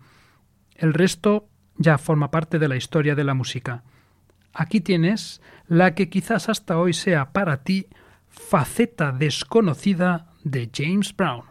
El 0.77 0.93
resto 0.93 1.49
ya 1.77 1.99
forma 1.99 2.31
parte 2.31 2.59
de 2.59 2.69
la 2.69 2.77
historia 2.77 3.15
de 3.15 3.25
la 3.25 3.35
música. 3.35 3.83
Aquí 4.53 4.81
tienes 4.81 5.41
la 5.67 5.95
que 5.95 6.09
quizás 6.09 6.49
hasta 6.49 6.79
hoy 6.79 6.93
sea 6.93 7.33
para 7.33 7.63
ti 7.65 7.89
faceta 8.29 9.13
desconocida 9.13 10.33
de 10.43 10.71
James 10.73 11.15
Brown. 11.17 11.45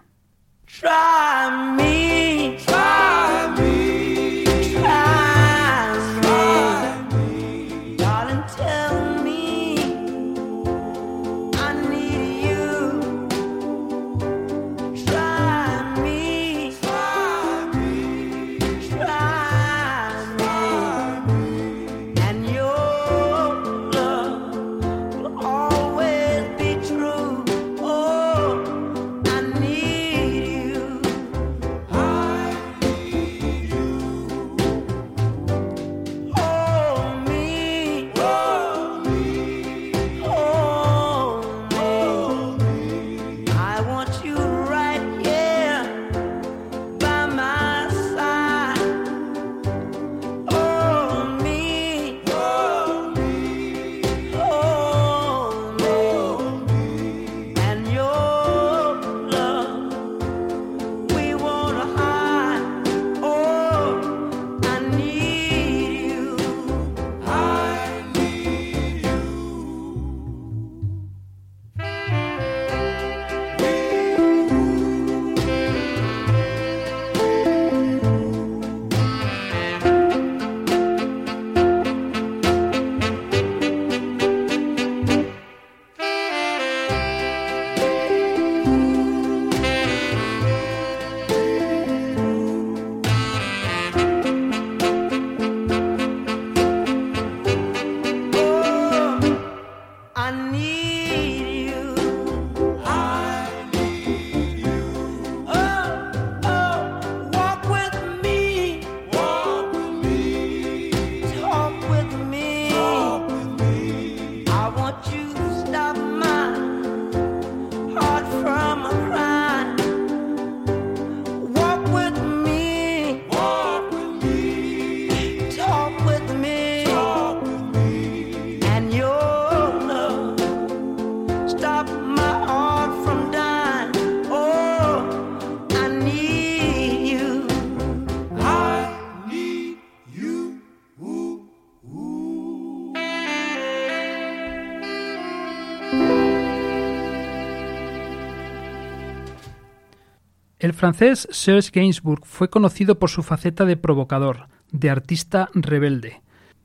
El 150.74 150.80
francés 150.80 151.28
Serge 151.30 151.70
Gainsbourg 151.72 152.26
fue 152.26 152.50
conocido 152.50 152.98
por 152.98 153.12
su 153.12 153.22
faceta 153.22 153.64
de 153.64 153.78
provocador, 153.78 154.48
de 154.72 154.90
artista 154.90 155.50
rebelde, 155.54 156.24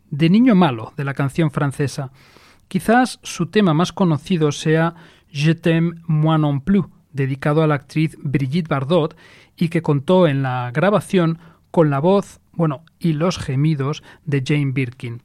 de 0.09 0.31
niño 0.31 0.55
malo 0.55 0.95
de 0.97 1.05
la 1.05 1.13
canción 1.13 1.51
francesa. 1.51 2.11
Quizás 2.69 3.21
su 3.23 3.49
tema 3.49 3.75
más 3.75 3.93
conocido 3.93 4.51
sea 4.51 4.95
Je 5.31 5.53
t'aime 5.55 6.01
moi 6.09 6.41
non 6.41 6.65
plus, 6.65 6.89
dedicado 7.13 7.61
a 7.61 7.69
la 7.69 7.77
actriz 7.77 8.17
Brigitte 8.17 8.73
Bardot 8.73 9.13
y 9.61 9.69
que 9.69 9.85
contó 9.85 10.27
en 10.27 10.41
la 10.41 10.73
grabación 10.73 11.37
con 11.71 11.91
la 11.91 12.01
voz, 12.01 12.41
bueno, 12.53 12.89
y 12.99 13.13
los 13.13 13.37
gemidos 13.37 14.03
de 14.25 14.41
Jane 14.41 14.73
Birkin. 14.73 15.21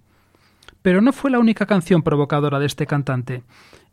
Pero 0.82 1.00
no 1.00 1.14
fue 1.14 1.32
la 1.32 1.40
única 1.40 1.66
canción 1.66 2.04
provocadora 2.04 2.60
de 2.60 2.66
este 2.66 2.86
cantante. 2.86 3.44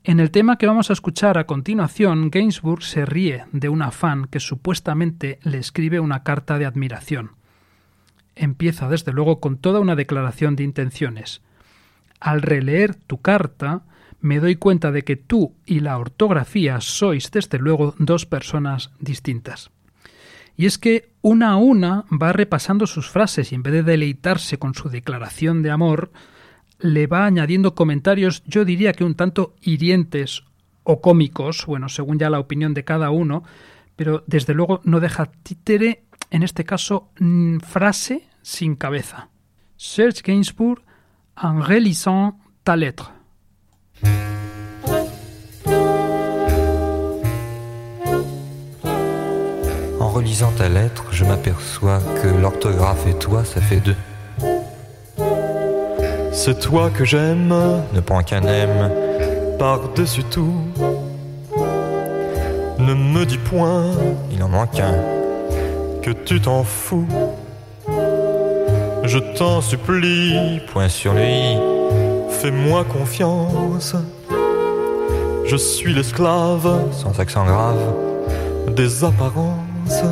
En 0.03 0.19
el 0.19 0.31
tema 0.31 0.57
que 0.57 0.67
vamos 0.67 0.89
a 0.89 0.95
escuchar 0.95 1.37
a 1.37 1.47
continuación, 1.47 2.31
Gainsbourg 2.31 2.83
se 2.83 3.05
ríe 3.05 3.45
de 3.53 3.69
una 3.69 3.91
fan 3.91 4.27
que 4.27 4.41
supuestamente 4.41 5.39
le 5.43 5.59
escribe 5.59 6.01
una 6.01 6.23
carta 6.23 6.59
de 6.59 6.65
admiración. 6.65 7.33
Empieza 8.35 8.89
desde 8.89 9.13
luego 9.13 9.41
con 9.41 9.59
toda 9.59 9.79
una 9.79 9.97
declaración 9.97 10.57
de 10.57 10.65
intenciones. 10.65 11.43
Al 12.19 12.41
releer 12.41 12.95
tu 12.95 13.21
carta, 13.21 13.83
me 14.23 14.41
doy 14.41 14.57
cuenta 14.57 14.91
de 14.91 15.03
que 15.03 15.17
tú 15.17 15.55
y 15.67 15.81
la 15.81 15.99
ortografía 15.99 16.81
sois 16.81 17.31
desde 17.31 17.59
luego 17.59 17.95
dos 17.99 18.25
personas 18.25 18.93
distintas. 19.01 19.71
Y 20.57 20.65
es 20.65 20.79
que 20.79 21.11
una 21.21 21.51
a 21.51 21.57
una 21.57 22.05
va 22.11 22.33
repasando 22.33 22.87
sus 22.87 23.11
frases 23.11 23.53
y 23.53 23.55
en 23.55 23.63
vez 23.63 23.75
de 23.75 23.83
deleitarse 23.83 24.59
con 24.59 24.73
su 24.75 24.89
declaración 24.89 25.63
de 25.63 25.71
amor, 25.71 26.11
le 26.81 27.07
va 27.07 27.27
añadiendo 27.27 27.75
comentarios, 27.75 28.43
yo 28.47 28.65
diría 28.65 28.93
que 28.93 29.05
un 29.05 29.15
tanto 29.15 29.55
hirientes 29.63 30.43
o 30.83 31.01
cómicos, 31.01 31.67
bueno, 31.67 31.89
según 31.89 32.19
ya 32.19 32.31
la 32.31 32.41
opinión 32.41 32.75
de 32.75 32.85
cada 32.85 33.11
uno, 33.11 33.45
pero 33.97 34.25
desde 34.27 34.55
luego 34.55 34.81
no 34.85 35.01
deja 35.01 35.27
títere, 35.27 36.05
en 36.31 36.43
este 36.43 36.65
caso, 36.65 37.11
mm, 37.19 37.59
frase 37.59 38.29
sin 38.43 38.77
cabeza. 38.77 39.29
Serge 39.77 40.23
Gainsbourg 40.23 40.83
en 41.43 41.61
relisant 41.61 42.39
ta 42.65 42.77
lettre. 42.77 43.13
En 50.01 50.09
relisant 50.09 50.53
ta 50.53 50.69
lettre, 50.69 51.05
je 51.13 51.25
m'aperçois 51.25 52.01
que 52.23 52.29
l'orthographe 52.29 53.07
et 53.07 53.19
toi, 53.19 53.45
ça 53.45 53.61
fait 53.61 53.81
deux. 53.81 53.97
C'est 56.43 56.59
toi 56.59 56.89
que 56.89 57.05
j'aime, 57.05 57.55
ne 57.93 58.01
prends 58.01 58.23
qu'un 58.23 58.43
aime, 58.45 58.91
par-dessus 59.59 60.25
tout. 60.25 60.55
Ne 62.79 62.95
me 62.95 63.27
dis 63.27 63.37
point, 63.37 63.91
il 64.33 64.43
en 64.43 64.49
manque 64.49 64.81
un, 64.81 64.95
que 66.01 66.11
tu 66.11 66.41
t'en 66.41 66.65
fous. 66.65 67.07
Je 69.05 69.19
t'en 69.37 69.61
supplie, 69.61 70.63
point 70.73 70.89
sur 70.89 71.13
lui, 71.13 71.59
fais-moi 72.31 72.85
confiance. 72.85 73.95
Je 75.45 75.57
suis 75.57 75.93
l'esclave, 75.93 76.91
sans 76.91 77.21
accent 77.21 77.45
grave, 77.45 77.95
des 78.75 79.05
apparences. 79.05 80.05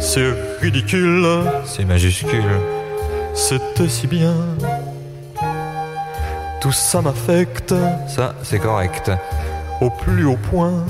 C'est 0.00 0.34
ridicule, 0.60 1.26
c'est 1.64 1.86
majuscule, 1.86 2.60
c'était 3.36 3.88
si 3.88 4.06
bien. 4.06 4.34
Tout 6.60 6.72
ça 6.72 7.02
m'affecte, 7.02 7.74
ça 8.08 8.34
c'est 8.42 8.58
correct, 8.58 9.12
au 9.80 9.90
plus 9.90 10.24
haut 10.24 10.38
point. 10.50 10.84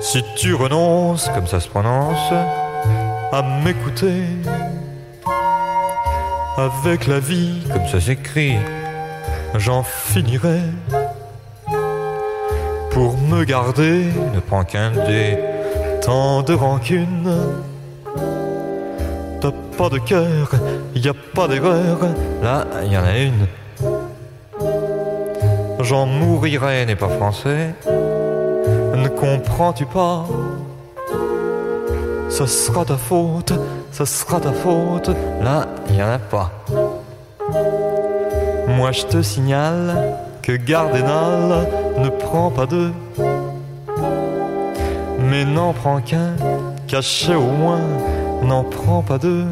Si 0.00 0.22
tu 0.36 0.54
renonces, 0.54 1.28
comme 1.30 1.46
ça 1.46 1.58
se 1.58 1.68
prononce, 1.68 2.32
à 3.32 3.42
m'écouter, 3.64 4.24
avec 6.58 7.06
la 7.06 7.18
vie, 7.18 7.62
comme 7.72 7.88
ça 7.88 8.00
s'écrit, 8.00 8.56
j'en 9.54 9.82
finirai. 9.82 10.60
Pour 12.90 13.16
me 13.16 13.44
garder, 13.44 14.04
ne 14.34 14.40
prends 14.40 14.64
qu'un 14.64 14.90
dé, 14.90 15.38
tant 16.02 16.42
de 16.42 16.52
rancune. 16.52 17.32
Pas 19.78 19.88
de 19.88 19.98
cœur, 19.98 20.50
y 20.94 21.08
a 21.08 21.14
pas 21.34 21.48
d'erreur, 21.48 21.98
là 22.42 22.66
y 22.84 22.96
en 22.96 23.04
a 23.04 23.18
une. 23.18 23.46
J'en 25.80 26.06
mourirai 26.06 26.86
n'est 26.86 26.94
pas 26.94 27.08
français, 27.08 27.74
ne 28.94 29.08
comprends-tu 29.08 29.86
pas? 29.86 30.26
Ce 32.28 32.46
sera 32.46 32.84
ta 32.84 32.96
faute, 32.96 33.52
ce 33.90 34.04
sera 34.04 34.40
ta 34.40 34.52
faute, 34.52 35.10
là 35.42 35.66
y 35.90 36.02
en 36.02 36.08
a 36.08 36.18
pas. 36.18 36.50
Moi 38.68 38.92
je 38.92 39.04
te 39.06 39.22
signale 39.22 40.14
que 40.42 40.52
Gardénal 40.52 41.66
ne 41.98 42.08
prend 42.08 42.50
pas 42.50 42.66
deux, 42.66 42.92
mais 45.18 45.44
n'en 45.44 45.72
prend 45.72 46.00
qu'un, 46.00 46.34
caché 46.86 47.34
au 47.34 47.50
moins, 47.50 47.80
n'en 48.44 48.64
prend 48.64 49.02
pas 49.02 49.18
deux. 49.18 49.46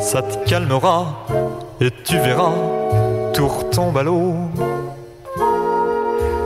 Ça 0.00 0.22
te 0.22 0.48
calmera 0.48 1.26
et 1.80 1.90
tu 2.04 2.16
verras, 2.18 2.54
tout 3.32 3.48
retombe 3.48 3.96
à 3.98 4.02
l'eau. 4.02 4.34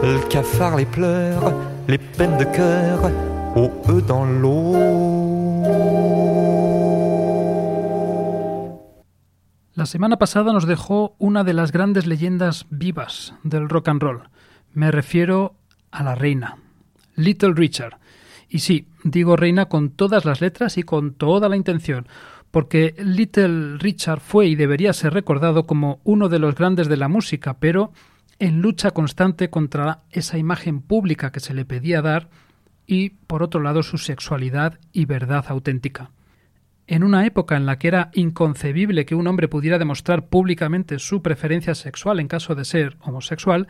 Le 0.03 0.19
cafard, 0.29 0.77
les 0.77 0.85
pleurs, 0.85 1.53
les 1.89 1.99
peines 1.99 2.37
de 2.37 2.45
cœur, 2.45 3.11
au 3.57 3.71
eux 3.91 4.03
dans 4.03 4.25
l'eau. 4.25 4.75
La 9.75 9.85
semana 9.85 10.17
pasada 10.17 10.53
nos 10.53 10.67
dejó 10.67 11.17
una 11.19 11.45
de 11.45 11.53
las 11.53 11.71
grandes 11.71 12.07
leyendas 12.07 12.67
vivas 12.71 13.35
del 13.43 13.69
rock 13.69 13.89
and 13.89 14.03
roll. 14.03 14.23
Me 14.73 14.91
refiero 14.91 15.55
a 15.91 16.03
la 16.03 16.15
reina, 16.15 16.57
Little 17.17 17.55
Richard. 17.55 17.99
Y 18.49 18.61
sí, 18.61 18.89
digo 19.05 19.37
reina 19.37 19.67
con 19.67 19.91
todas 19.91 20.25
las 20.25 20.41
letras 20.41 20.79
y 20.79 20.83
con 20.83 21.15
toda 21.15 21.49
la 21.49 21.57
intención, 21.57 22.07
porque 22.51 22.95
Little 22.99 23.79
Richard 23.79 24.21
fue 24.21 24.47
y 24.47 24.55
debería 24.55 24.93
ser 24.93 25.13
recordado 25.13 25.67
como 25.67 26.01
uno 26.05 26.29
de 26.29 26.39
los 26.39 26.55
grandes 26.55 26.89
de 26.89 26.97
la 26.97 27.09
música, 27.09 27.59
pero 27.59 27.93
en 28.39 28.61
lucha 28.61 28.93
constante 28.93 29.51
contra 29.51 30.01
esa 30.11 30.39
imagen 30.39 30.81
pública 30.81 31.33
que 31.33 31.41
se 31.41 31.55
le 31.55 31.65
pedía 31.65 32.03
dar 32.03 32.29
y, 32.87 33.11
por 33.11 33.43
otro 33.43 33.61
lado, 33.61 33.83
su 33.83 33.99
sexualidad 33.99 34.79
y 34.93 35.07
verdad 35.07 35.45
auténtica. 35.49 36.13
En 36.87 37.03
una 37.03 37.27
época 37.27 37.57
en 37.57 37.67
la 37.67 37.79
que 37.79 37.89
era 37.89 38.11
inconcebible 38.15 39.07
que 39.07 39.17
un 39.17 39.27
hombre 39.27 39.49
pudiera 39.49 39.79
demostrar 39.79 40.29
públicamente 40.29 41.01
su 41.01 41.21
preferencia 41.21 41.75
sexual 41.75 42.21
en 42.21 42.29
caso 42.29 42.55
de 42.55 42.65
ser 42.65 42.97
homosexual, 43.01 43.67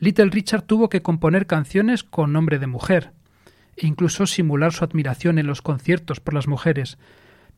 Little 0.00 0.30
Richard 0.30 0.62
tuvo 0.62 0.88
que 0.88 1.02
componer 1.02 1.46
canciones 1.46 2.02
con 2.02 2.32
nombre 2.32 2.58
de 2.58 2.66
mujer, 2.66 3.12
e 3.78 3.86
incluso 3.86 4.26
simular 4.26 4.72
su 4.72 4.84
admiración 4.84 5.38
en 5.38 5.46
los 5.46 5.62
conciertos 5.62 6.20
por 6.20 6.34
las 6.34 6.48
mujeres, 6.48 6.98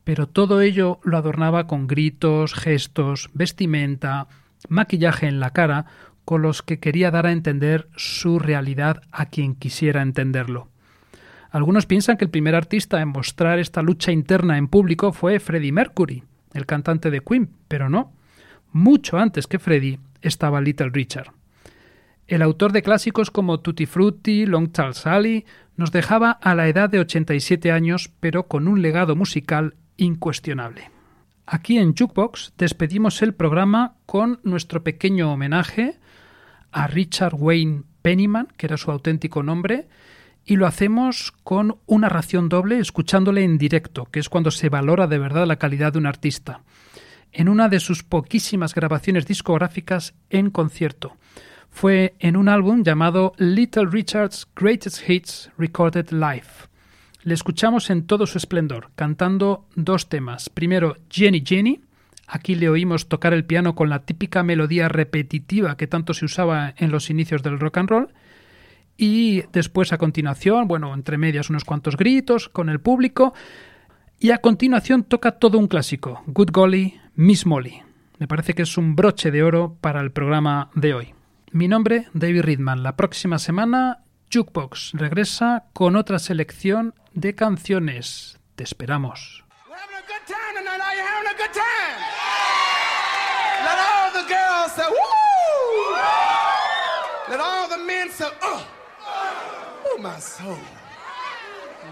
pero 0.04 0.26
todo 0.26 0.60
ello 0.60 1.00
lo 1.02 1.16
adornaba 1.16 1.66
con 1.66 1.86
gritos, 1.86 2.54
gestos, 2.54 3.30
vestimenta, 3.34 4.28
maquillaje 4.68 5.26
en 5.26 5.40
la 5.40 5.50
cara, 5.50 5.86
con 6.24 6.42
los 6.42 6.62
que 6.62 6.78
quería 6.78 7.10
dar 7.10 7.26
a 7.26 7.32
entender 7.32 7.88
su 7.96 8.38
realidad 8.38 9.02
a 9.10 9.26
quien 9.26 9.54
quisiera 9.54 10.02
entenderlo. 10.02 10.68
Algunos 11.50 11.86
piensan 11.86 12.16
que 12.16 12.24
el 12.24 12.30
primer 12.30 12.54
artista 12.54 13.00
en 13.00 13.08
mostrar 13.08 13.58
esta 13.58 13.82
lucha 13.82 14.12
interna 14.12 14.56
en 14.56 14.68
público 14.68 15.12
fue 15.12 15.40
Freddie 15.40 15.72
Mercury, 15.72 16.22
el 16.54 16.66
cantante 16.66 17.10
de 17.10 17.20
Queen, 17.20 17.50
pero 17.66 17.88
no. 17.88 18.12
Mucho 18.72 19.18
antes 19.18 19.46
que 19.48 19.58
Freddie 19.58 19.98
estaba 20.22 20.60
Little 20.60 20.90
Richard. 20.90 21.32
El 22.30 22.42
autor 22.42 22.70
de 22.70 22.82
clásicos 22.82 23.32
como 23.32 23.58
Tutti 23.58 23.86
Frutti, 23.86 24.46
Long 24.46 24.70
Tall 24.70 24.94
Sally, 24.94 25.44
nos 25.76 25.90
dejaba 25.90 26.30
a 26.30 26.54
la 26.54 26.68
edad 26.68 26.88
de 26.88 27.00
87 27.00 27.72
años, 27.72 28.08
pero 28.20 28.46
con 28.46 28.68
un 28.68 28.82
legado 28.82 29.16
musical 29.16 29.74
incuestionable. 29.96 30.92
Aquí 31.44 31.78
en 31.78 31.92
Jukebox 31.92 32.52
despedimos 32.56 33.20
el 33.22 33.34
programa 33.34 33.96
con 34.06 34.38
nuestro 34.44 34.84
pequeño 34.84 35.32
homenaje 35.32 35.98
a 36.70 36.86
Richard 36.86 37.34
Wayne 37.34 37.82
Pennyman, 38.00 38.46
que 38.56 38.66
era 38.66 38.76
su 38.76 38.92
auténtico 38.92 39.42
nombre, 39.42 39.88
y 40.44 40.54
lo 40.54 40.68
hacemos 40.68 41.32
con 41.42 41.78
una 41.86 42.08
ración 42.08 42.48
doble 42.48 42.78
escuchándole 42.78 43.42
en 43.42 43.58
directo, 43.58 44.04
que 44.04 44.20
es 44.20 44.28
cuando 44.28 44.52
se 44.52 44.68
valora 44.68 45.08
de 45.08 45.18
verdad 45.18 45.48
la 45.48 45.58
calidad 45.58 45.94
de 45.94 45.98
un 45.98 46.06
artista, 46.06 46.62
en 47.32 47.48
una 47.48 47.68
de 47.68 47.80
sus 47.80 48.04
poquísimas 48.04 48.72
grabaciones 48.72 49.26
discográficas 49.26 50.14
en 50.30 50.50
concierto. 50.50 51.16
Fue 51.70 52.14
en 52.18 52.36
un 52.36 52.48
álbum 52.48 52.82
llamado 52.82 53.32
Little 53.38 53.86
Richard's 53.86 54.46
Greatest 54.54 55.08
Hits 55.08 55.50
Recorded 55.56 56.10
Live. 56.10 56.68
Le 57.22 57.34
escuchamos 57.34 57.90
en 57.90 58.06
todo 58.06 58.26
su 58.26 58.38
esplendor, 58.38 58.90
cantando 58.94 59.66
dos 59.74 60.08
temas. 60.08 60.48
Primero 60.48 60.96
Jenny 61.10 61.42
Jenny, 61.46 61.80
Aquí 62.32 62.54
le 62.54 62.68
oímos 62.68 63.08
tocar 63.08 63.34
el 63.34 63.44
piano 63.44 63.74
con 63.74 63.90
la 63.90 64.04
típica 64.04 64.44
melodía 64.44 64.88
repetitiva 64.88 65.76
que 65.76 65.88
tanto 65.88 66.14
se 66.14 66.24
usaba 66.24 66.74
en 66.76 66.92
los 66.92 67.10
inicios 67.10 67.42
del 67.42 67.58
rock 67.58 67.78
and 67.78 67.90
roll. 67.90 68.08
Y 68.96 69.42
después 69.52 69.92
a 69.92 69.98
continuación, 69.98 70.68
bueno, 70.68 70.94
entre 70.94 71.18
medias 71.18 71.50
unos 71.50 71.64
cuantos 71.64 71.96
gritos 71.96 72.48
con 72.48 72.68
el 72.68 72.78
público. 72.78 73.34
Y 74.20 74.30
a 74.30 74.38
continuación 74.38 75.02
toca 75.02 75.32
todo 75.32 75.58
un 75.58 75.66
clásico, 75.66 76.22
Good 76.26 76.50
Golly, 76.52 77.00
Miss 77.16 77.46
Molly. 77.46 77.82
Me 78.18 78.28
parece 78.28 78.54
que 78.54 78.62
es 78.62 78.78
un 78.78 78.94
broche 78.94 79.32
de 79.32 79.42
oro 79.42 79.76
para 79.80 80.00
el 80.00 80.12
programa 80.12 80.70
de 80.74 80.94
hoy. 80.94 81.14
Mi 81.52 81.66
nombre, 81.66 82.06
David 82.12 82.42
Ridman. 82.42 82.84
La 82.84 82.94
próxima 82.94 83.40
semana, 83.40 84.04
Jukebox 84.32 84.92
regresa 84.92 85.64
con 85.72 85.96
otra 85.96 86.20
selección 86.20 86.94
de 87.12 87.34
canciones. 87.34 88.38
Te 88.54 88.62
esperamos. 88.62 89.44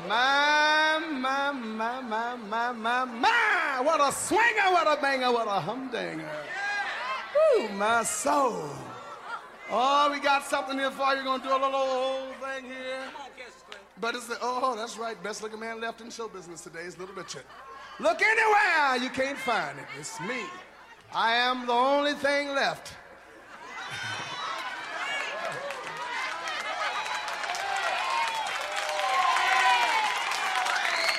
My, 0.09 0.99
my, 1.11 1.53
my, 1.53 2.01
my, 2.01 2.37
my, 2.37 2.73
my, 2.73 3.05
my. 3.05 3.81
What 3.83 4.01
a 4.01 4.13
swinger, 4.13 4.71
what 4.71 4.87
a 4.87 5.01
banger, 5.03 5.33
what 5.33 5.49
a 5.49 5.61
humdinger. 5.61 6.31
Ooh, 7.59 7.69
my 7.77 8.05
soul. 8.05 8.88
Oh, 9.71 10.11
we 10.11 10.19
got 10.19 10.45
something 10.47 10.79
here 10.79 10.91
for 10.91 11.13
you. 11.13 11.19
We're 11.19 11.25
going 11.25 11.43
to 11.43 11.47
do 11.47 11.53
a 11.53 11.61
little 11.61 11.75
old 11.75 12.35
thing 12.37 12.65
here. 12.65 13.03
But 14.01 14.15
it's 14.15 14.27
the, 14.27 14.39
oh, 14.41 14.75
that's 14.77 14.97
right. 14.97 15.23
Best 15.23 15.43
looking 15.43 15.61
man 15.61 15.79
left 15.81 16.01
in 16.01 16.09
show 16.11 16.27
business 16.29 16.63
today 16.63 16.85
is 16.85 16.99
Little 16.99 17.15
Richard. 17.15 17.43
Look 18.01 18.23
anywhere, 18.23 18.97
you 19.03 19.11
can't 19.11 19.37
find 19.37 19.79
it. 19.79 19.85
It's 19.99 20.19
me. 20.21 20.45
I 21.13 21.35
am 21.35 21.67
the 21.67 21.73
only 21.73 22.15
thing 22.15 22.55
left. 22.55 22.89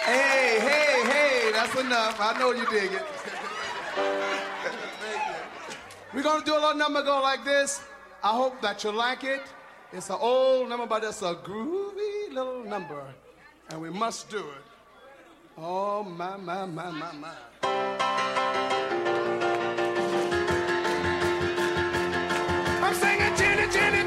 hey, 0.06 0.60
hey, 0.62 1.04
hey, 1.12 1.52
that's 1.52 1.76
enough. 1.80 2.18
I 2.20 2.40
know 2.40 2.52
you 2.54 2.66
dig 2.70 2.94
it. 2.94 3.06
We're 6.14 6.24
gonna 6.24 6.46
do 6.46 6.54
a 6.54 6.56
little 6.56 6.76
number 6.76 7.04
go 7.04 7.22
like 7.22 7.44
this. 7.44 7.82
I 8.22 8.36
hope 8.36 8.62
that 8.62 8.84
you 8.84 8.92
like 8.92 9.24
it. 9.24 9.42
It's 9.94 10.10
an 10.10 10.18
old 10.20 10.68
number, 10.68 10.86
but 10.86 11.06
it's 11.06 11.22
a 11.22 11.36
groovy 11.36 12.34
little 12.34 12.64
number. 12.66 13.02
And 13.70 13.82
we 13.82 13.90
must 13.90 14.30
do 14.30 14.40
it. 14.40 14.66
Oh, 15.58 16.04
my, 16.04 16.36
my, 16.36 16.66
my, 16.66 16.92
my, 16.92 17.12
my. 17.14 17.34
I'm 22.84 22.94
singing 22.94 23.36
Jenny, 23.38 23.72
Jenny. 23.72 23.99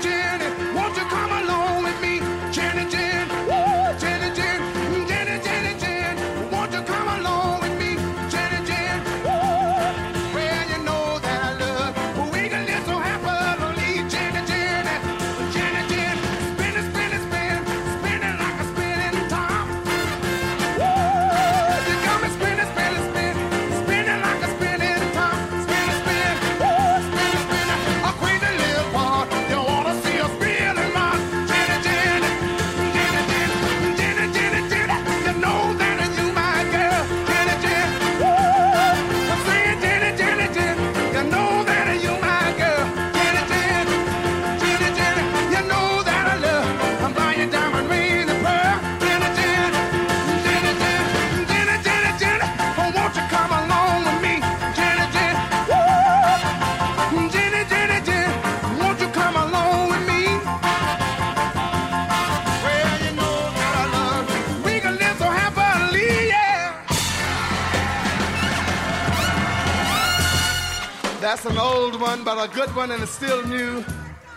That's 71.32 71.46
an 71.46 71.56
old 71.56 71.98
one, 71.98 72.24
but 72.24 72.36
a 72.36 72.54
good 72.54 72.68
one, 72.76 72.90
and 72.90 73.02
it's 73.02 73.12
still 73.12 73.42
new. 73.46 73.82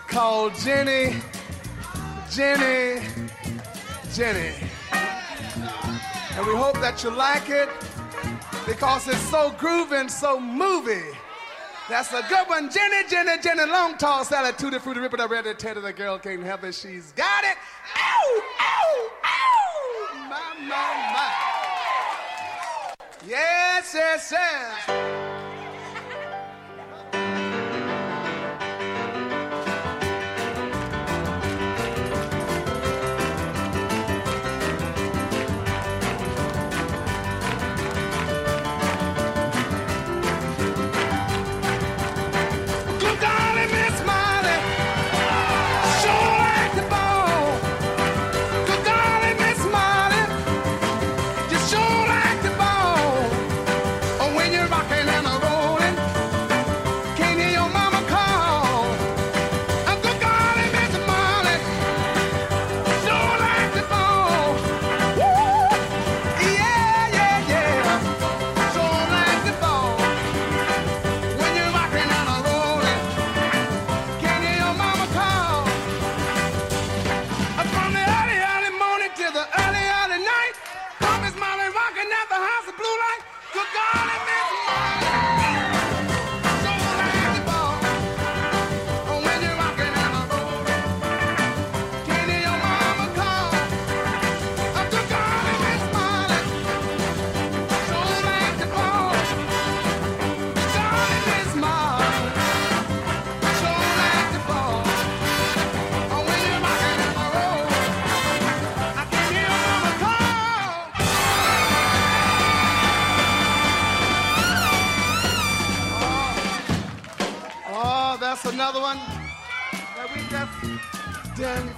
Called 0.07 0.55
Jenny, 0.55 1.17
Jenny, 2.31 3.05
Jenny. 4.13 4.53
And 4.93 6.47
we 6.47 6.55
hope 6.55 6.75
that 6.75 7.03
you 7.03 7.09
like 7.09 7.49
it 7.49 7.67
because 8.65 9.09
it's 9.09 9.19
so 9.29 9.51
groovy 9.57 9.99
and 9.99 10.09
so 10.09 10.39
movie. 10.39 11.11
That's 11.89 12.13
a 12.13 12.23
good 12.29 12.47
one. 12.47 12.71
Jenny, 12.71 13.05
Jenny, 13.09 13.41
Jenny, 13.41 13.65
long 13.69 13.97
tall 13.97 14.23
salad, 14.23 14.57
tutti 14.57 14.79
frutti, 14.79 15.01
rip 15.01 15.13
it 15.13 15.19
up, 15.19 15.31
tear 15.57 15.73
to 15.73 15.81
the 15.81 15.91
girl 15.91 16.17
can't 16.17 16.43
help 16.43 16.63
it. 16.63 16.75
She's 16.75 17.11
got 17.11 17.43
it. 17.43 17.57
Ow, 17.97 18.41
ow, 18.61 19.09
ow. 19.25 20.29
My, 20.29 20.53
my, 20.61 21.11
my. 21.13 22.95
Yes, 23.27 23.91
yes, 23.93 24.31
yes. 24.31 25.34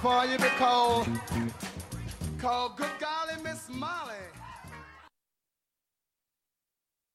before 0.08 0.24
you 0.24 0.38
be 0.38 0.48
cold. 0.56 1.17